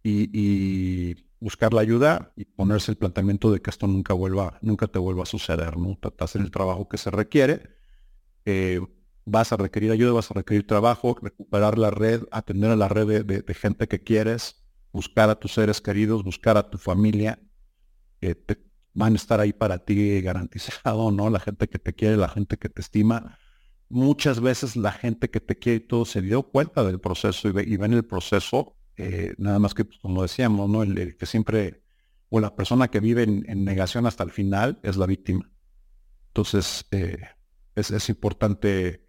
y, 0.04 1.16
buscar 1.44 1.74
la 1.74 1.82
ayuda 1.82 2.32
y 2.38 2.46
ponerse 2.46 2.90
el 2.90 2.98
planteamiento 2.98 3.52
de 3.52 3.62
que 3.62 3.70
esto 3.70 3.86
nunca 3.86 4.14
vuelva, 4.14 4.60
nunca 4.62 4.88
te 4.88 4.98
vuelva 4.98 5.24
a 5.24 5.26
suceder, 5.26 5.76
¿no? 5.76 6.00
hacer 6.20 6.42
el 6.42 6.52
trabajo 6.52 6.88
que 6.88 6.98
se 6.98 7.12
requiere. 7.12 7.76
Eh, 8.46 8.80
vas 9.26 9.52
a 9.52 9.58
requerir 9.58 9.92
ayuda, 9.92 10.14
vas 10.14 10.32
a 10.32 10.36
requerir 10.36 10.66
trabajo, 10.66 11.18
recuperar 11.22 11.78
la 11.78 11.92
red, 11.92 12.24
atender 12.32 12.72
a 12.72 12.78
la 12.78 12.88
red 12.88 13.26
de, 13.26 13.54
gente 13.54 13.90
que 13.90 14.02
quieres, 14.02 14.64
buscar 14.94 15.30
a 15.30 15.36
tus 15.36 15.54
seres 15.54 15.82
queridos, 15.82 16.24
buscar 16.24 16.56
a 16.56 16.70
tu 16.70 16.78
familia, 16.78 17.38
que 18.22 18.38
van 18.94 19.12
a 19.12 19.16
estar 19.18 19.42
ahí 19.42 19.52
para 19.52 19.80
ti 19.80 20.22
garantizado, 20.22 21.12
¿no? 21.12 21.30
La 21.30 21.42
gente 21.42 21.68
que 21.68 21.78
te 21.78 21.94
quiere, 21.94 22.16
la 22.16 22.30
gente 22.30 22.56
que 22.56 22.70
te 22.70 22.80
estima. 22.80 23.38
Muchas 23.90 24.40
veces 24.40 24.78
la 24.78 24.94
gente 24.94 25.30
que 25.30 25.42
te 25.42 25.60
quiere 25.60 25.78
y 25.78 25.88
todo 25.88 26.06
se 26.06 26.22
dio 26.22 26.44
cuenta 26.44 26.86
del 26.86 27.02
proceso 27.02 27.50
y, 27.50 27.74
y 27.74 27.76
ven 27.76 27.92
el 27.92 28.06
proceso 28.06 28.78
eh, 28.98 29.34
nada 29.38 29.60
más 29.60 29.74
que, 29.74 29.86
pues, 29.86 30.00
como 30.00 30.22
decíamos, 30.22 30.70
¿no? 30.70 30.84
El, 30.84 31.18
que 31.18 31.26
siempre, 31.26 31.84
o 32.30 32.40
la 32.40 32.56
persona 32.56 32.90
que 32.90 33.00
vive 33.00 33.24
en, 33.24 33.64
negación 33.64 34.06
hasta 34.06 34.24
el 34.24 34.32
final 34.32 34.80
es 34.84 34.98
la 34.98 35.06
víctima. 35.06 35.50
Entonces, 36.28 36.86
eh, 36.92 37.18
es, 37.76 38.10
importante 38.10 39.06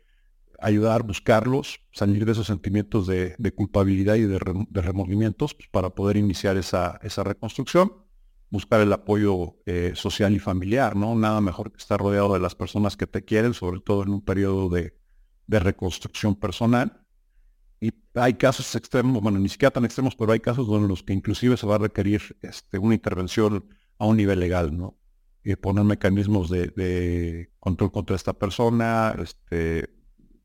ayudar, 0.61 1.03
buscarlos, 1.03 1.81
salir 1.93 2.25
de 2.25 2.33
esos 2.33 2.47
sentimientos 2.47 3.07
de, 3.07 3.53
culpabilidad 3.55 4.15
y 4.17 4.23
de, 4.23 4.39
remordimientos 4.83 5.55
pues, 5.55 5.69
para 5.69 5.91
poder 5.91 6.17
iniciar 6.17 6.57
esa, 6.57 6.99
esa 7.03 7.25
reconstrucción, 7.25 7.93
buscar 8.51 8.81
el 8.81 8.93
apoyo 8.93 9.57
eh, 9.67 9.93
social 9.95 10.33
y 10.35 10.39
familiar, 10.39 10.97
¿no? 10.97 11.15
Nada 11.15 11.41
mejor 11.41 11.73
que 11.73 11.79
estar 11.79 12.01
rodeado 12.01 12.35
de 12.35 12.41
las 12.41 12.55
personas 12.55 12.97
que 12.97 13.07
te 13.07 13.25
quieren, 13.25 13.53
sobre 13.53 13.81
todo 13.81 14.03
en 14.03 14.11
un 14.11 14.23
periodo 14.23 14.69
de, 14.69 14.97
de 15.47 15.59
reconstrucción 15.59 16.37
personal 16.37 17.04
y 17.81 17.93
hay 18.15 18.35
casos 18.35 18.75
extremos, 18.75 19.23
bueno, 19.23 19.39
ni 19.39 19.49
siquiera 19.49 19.73
tan 19.73 19.85
extremos, 19.85 20.17
pero 20.17 20.33
hay 20.33 20.41
casos 20.41 20.67
donde 20.67 20.89
los 20.89 21.03
que 21.03 21.13
inclusive 21.13 21.57
se 21.57 21.67
va 21.67 21.77
a 21.77 21.79
requerir 21.79 22.37
este, 22.43 22.79
una 22.79 22.95
intervención 22.95 23.67
a 23.99 24.07
un 24.07 24.17
nivel 24.17 24.41
legal, 24.41 24.77
¿no? 24.77 24.99
Y 25.43 25.57
poner 25.57 25.85
mecanismos 25.85 26.49
de, 26.49 27.51
control 27.61 27.93
contra 27.93 28.17
esta 28.17 28.33
persona, 28.33 29.15
este, 29.23 29.91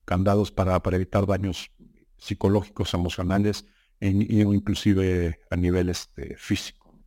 candados 0.06 0.52
para, 0.52 0.82
para 0.82 0.98
evitar 0.98 1.26
daños 1.26 1.72
psicológicos, 2.18 2.94
emocionales, 2.94 3.66
e, 4.00 4.10
inclusive 4.10 5.40
a 5.50 5.56
nivel 5.56 5.90
este, 5.90 6.36
físico. 6.38 7.00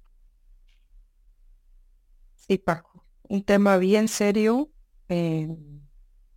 Sí, 2.36 2.58
Paco, 2.58 3.04
un 3.28 3.44
tema 3.44 3.76
bien 3.76 4.08
serio. 4.08 4.70
Eh, 5.08 5.48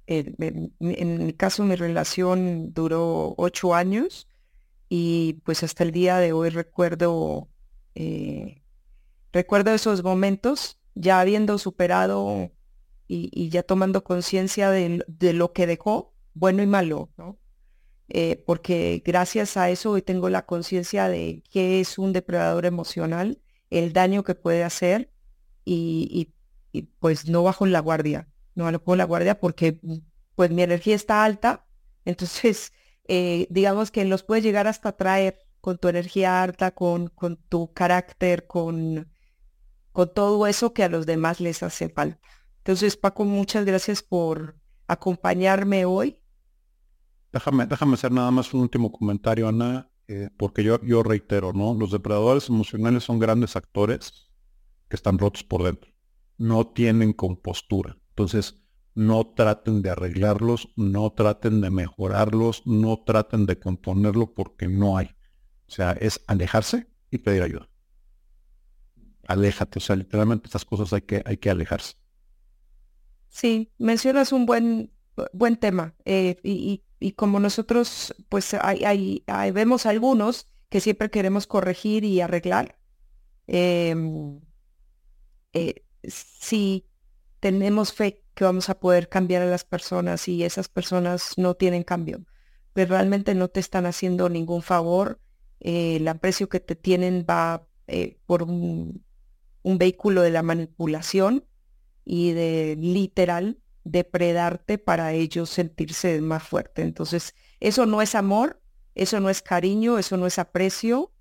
en, 0.08 0.74
mi 0.80 1.34
caso 1.34 1.64
mi 1.64 1.76
relación 1.76 2.74
duró 2.74 3.34
ocho 3.38 3.74
años 3.74 4.28
y 4.90 5.42
pues 5.44 5.64
hasta 5.64 5.84
el 5.84 5.92
día 5.92 6.18
de 6.18 6.32
hoy 6.34 6.50
recuerdo, 6.50 7.50
eh, 7.96 8.62
recuerdo 9.34 9.74
esos 9.74 10.04
momentos 10.04 10.80
ya 10.94 11.20
habiendo 11.20 11.58
superado 11.58 12.52
y, 13.08 13.50
ya 13.50 13.64
tomando 13.64 14.04
conciencia 14.04 14.70
de, 14.70 15.04
lo 15.34 15.54
que 15.54 15.68
dejó, 15.68 16.14
bueno 16.34 16.64
y 16.64 16.68
malo, 16.68 17.10
¿no? 17.18 17.38
Eh, 18.08 18.44
porque 18.46 19.02
gracias 19.04 19.58
a 19.58 19.72
eso 19.72 19.92
hoy 19.92 20.04
tengo 20.04 20.30
la 20.30 20.46
conciencia 20.46 21.08
de 21.10 21.44
qué 21.50 21.80
es 21.80 21.98
un 21.98 22.14
depredador 22.14 22.68
emocional, 22.68 23.42
el 23.72 23.94
daño 23.94 24.24
que 24.24 24.36
puede 24.36 24.64
hacer 24.64 25.12
y, 25.66 26.32
y 26.72 26.84
pues 27.00 27.28
no 27.28 27.42
bajo 27.42 27.66
la 27.66 27.80
guardia 27.80 28.28
no 28.56 28.72
lo 28.72 28.84
pongo 28.84 28.96
la 28.96 29.04
guardia 29.06 29.40
porque 29.40 29.80
pues 30.36 30.50
mi 30.52 30.64
energía 30.64 30.96
está 30.96 31.24
alta, 31.24 31.68
entonces 32.06 32.74
eh, 33.08 33.48
digamos 33.50 33.92
que 33.92 34.04
los 34.06 34.24
puedes 34.24 34.44
llegar 34.44 34.68
hasta 34.68 34.94
traer 34.94 35.38
con 35.62 35.78
tu 35.78 35.88
energía 35.88 36.44
alta, 36.44 36.72
con, 36.72 37.08
con 37.08 37.38
tu 37.38 37.74
carácter, 37.74 38.48
con, 38.48 39.12
con 39.92 40.14
todo 40.14 40.46
eso 40.48 40.74
que 40.74 40.84
a 40.84 40.90
los 40.90 41.06
demás 41.06 41.40
les 41.40 41.64
hace 41.64 41.90
falta. 41.90 42.20
Entonces, 42.58 42.98
Paco, 42.98 43.26
muchas 43.26 43.66
gracias 43.66 44.04
por 44.04 44.56
acompañarme 44.88 45.86
hoy. 45.86 46.20
Déjame, 47.32 47.66
déjame 47.66 47.96
hacer 47.96 48.12
nada 48.12 48.32
más 48.32 48.54
un 48.54 48.62
último 48.62 48.92
comentario, 48.92 49.48
Ana, 49.48 49.90
eh, 50.08 50.30
porque 50.38 50.64
yo, 50.64 50.80
yo 50.84 51.04
reitero, 51.04 51.52
¿no? 51.54 51.74
Los 51.74 51.92
depredadores 51.92 52.50
emocionales 52.50 53.04
son 53.04 53.20
grandes 53.20 53.56
actores 53.56 54.32
que 54.88 54.96
están 54.96 55.18
rotos 55.18 55.44
por 55.44 55.64
dentro. 55.64 55.92
No 56.38 56.68
tienen 56.68 57.14
compostura. 57.14 57.98
Entonces, 58.16 58.64
no 58.94 59.28
traten 59.28 59.82
de 59.82 59.90
arreglarlos, 59.90 60.70
no 60.76 61.12
traten 61.12 61.62
de 61.62 61.70
mejorarlos, 61.70 62.66
no 62.66 63.04
traten 63.06 63.46
de 63.46 63.60
componerlo 63.60 64.34
porque 64.34 64.68
no 64.68 64.98
hay. 64.98 65.08
O 65.68 65.72
sea, 65.72 65.92
es 65.92 66.24
alejarse 66.28 66.88
y 67.12 67.18
pedir 67.18 67.44
ayuda. 67.44 67.70
Aléjate, 69.28 69.80
o 69.80 69.82
sea, 69.82 69.96
literalmente 69.96 70.48
estas 70.48 70.66
cosas 70.66 70.94
hay 70.94 71.02
que, 71.02 71.22
hay 71.26 71.38
que 71.38 71.50
alejarse. 71.50 71.96
Sí, 73.28 73.72
mencionas 73.78 74.32
un 74.32 74.46
buen, 74.46 74.94
buen 75.34 75.58
tema. 75.58 75.94
Eh, 76.06 76.38
y, 76.44 76.82
como 77.14 77.40
nosotros, 77.40 78.16
pues 78.30 78.54
hay, 78.54 79.24
hay, 79.28 79.52
vemos 79.52 79.86
algunos 79.86 80.48
que 80.70 80.80
siempre 80.80 81.10
queremos 81.10 81.46
corregir 81.48 82.04
y 82.04 82.22
arreglar, 82.22 82.80
Em, 83.48 84.42
eh, 85.54 85.84
tenemos 87.40 87.94
fe 87.94 88.24
que 88.34 88.44
vamos 88.44 88.70
a 88.70 88.80
poder 88.80 89.10
cambiar 89.10 89.42
a 89.42 89.48
las 89.48 89.64
personas 89.64 90.28
y 90.28 90.44
esas 90.44 90.68
personas 90.68 91.38
no 91.38 91.56
tienen 91.56 91.84
cambio, 91.84 92.26
pero 92.74 92.88
pues 92.88 92.90
realmente 92.90 93.36
no 93.36 93.48
te 93.48 93.60
están 93.60 93.86
haciendo 93.86 94.30
ningún 94.30 94.62
favor, 94.62 95.20
eh, 95.62 95.96
el 95.96 96.08
aprecio 96.08 96.50
que 96.50 96.60
te 96.60 96.76
tienen 96.76 97.26
va 97.28 97.68
eh, 97.88 98.20
por 98.26 98.44
un, 98.44 99.04
vehículo 99.64 100.22
de 100.22 100.30
la 100.30 100.44
manipulación 100.44 101.46
y 102.04 102.34
de 102.34 102.78
literal 102.80 103.58
depredarte 103.84 104.78
para 104.78 105.14
ellos 105.14 105.50
sentirse 105.50 106.22
más 106.22 106.44
fuerte. 106.44 106.84
Entonces, 106.84 107.34
eso 107.60 107.88
no 107.88 108.02
es 108.04 108.14
amor, 108.14 108.62
eso 108.94 109.20
no 109.20 109.30
es 109.30 109.42
cariño, 109.42 109.98
eso 109.98 110.18
no 110.18 110.28
es 110.28 110.38
aprecio, 110.38 111.14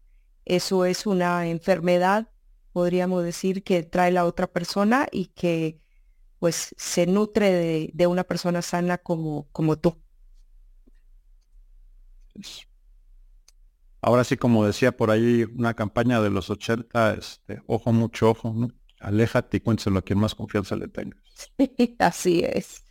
eso 0.44 0.84
es 0.84 1.06
una 1.06 1.46
enfermedad, 1.48 2.28
podríamos 2.72 3.24
decir, 3.24 3.62
que 3.64 3.82
trae 3.82 4.10
la 4.10 4.26
otra 4.26 4.46
persona 4.46 5.06
y 5.10 5.26
que 5.26 5.80
pues 6.44 6.74
se 6.76 7.06
nutre 7.06 7.90
de, 7.90 8.06
una 8.06 8.22
persona 8.22 8.60
sana 8.60 8.98
como, 8.98 9.48
como 9.50 9.78
tú. 9.78 9.96
Ahora 14.02 14.24
sí, 14.24 14.36
como 14.36 14.66
decía 14.66 14.94
por 14.94 15.10
ahí 15.10 15.44
una 15.44 15.72
campaña 15.72 16.20
de 16.20 16.28
los 16.28 16.50
80, 16.50 17.14
este, 17.14 17.62
ojo, 17.66 17.94
mucho 17.94 18.28
ojo, 18.28 18.52
¿no? 18.54 18.68
Aléjate 19.00 19.56
y 19.56 19.60
cuénteselo 19.60 20.00
a 20.00 20.02
quien 20.02 20.18
más 20.18 20.34
confianza 20.34 20.76
le 20.76 20.88
tengas. 20.88 21.22
así 21.98 22.44
es. 22.44 22.84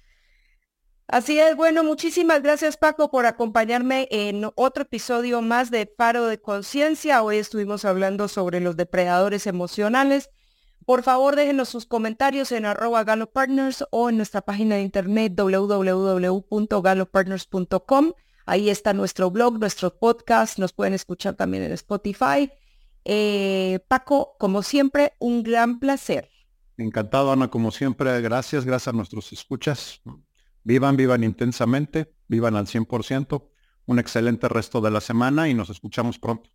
Así 1.05 1.37
es, 1.37 1.55
bueno, 1.55 1.83
muchísimas 1.83 2.41
gracias 2.41 2.75
Paco 2.75 3.11
por 3.11 3.27
acompañarme 3.27 4.07
en 4.09 4.49
otro 4.55 4.81
episodio 4.81 5.43
más 5.43 5.69
de 5.69 5.85
Paro 5.85 6.25
de 6.25 6.41
Conciencia. 6.41 7.21
Hoy 7.21 7.37
estuvimos 7.37 7.85
hablando 7.85 8.27
sobre 8.27 8.61
los 8.61 8.77
depredadores 8.77 9.45
emocionales. 9.45 10.31
Por 10.85 11.03
favor, 11.03 11.35
déjenos 11.35 11.69
sus 11.69 11.85
comentarios 11.85 12.51
en 12.51 12.65
arroba 12.65 13.03
galopartners 13.03 13.85
o 13.91 14.09
en 14.09 14.17
nuestra 14.17 14.41
página 14.41 14.73
de 14.75 14.81
internet 14.81 15.33
www.galopartners.com. 15.35 18.13
Ahí 18.45 18.69
está 18.69 18.93
nuestro 18.93 19.31
blog, 19.31 19.57
nuestro 19.59 19.97
podcast, 19.97 20.59
nos 20.59 20.73
pueden 20.73 20.93
escuchar 20.93 21.35
también 21.35 21.63
en 21.63 21.71
Spotify. 21.71 22.51
Eh, 23.05 23.79
Paco, 23.87 24.35
como 24.37 24.63
siempre, 24.63 25.13
un 25.19 25.43
gran 25.43 25.79
placer. 25.79 26.29
Encantado, 26.77 27.31
Ana, 27.31 27.49
como 27.49 27.71
siempre. 27.71 28.19
Gracias, 28.21 28.65
gracias 28.65 28.93
a 28.93 28.97
nuestros 28.97 29.31
escuchas. 29.31 30.01
Vivan, 30.63 30.97
vivan 30.97 31.23
intensamente, 31.23 32.13
vivan 32.27 32.55
al 32.55 32.67
100%. 32.67 33.49
Un 33.85 33.99
excelente 33.99 34.47
resto 34.47 34.81
de 34.81 34.91
la 34.91 35.01
semana 35.01 35.49
y 35.49 35.53
nos 35.53 35.69
escuchamos 35.69 36.19
pronto. 36.19 36.49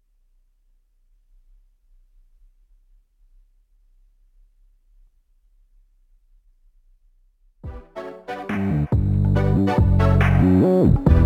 Oh. 10.60 11.17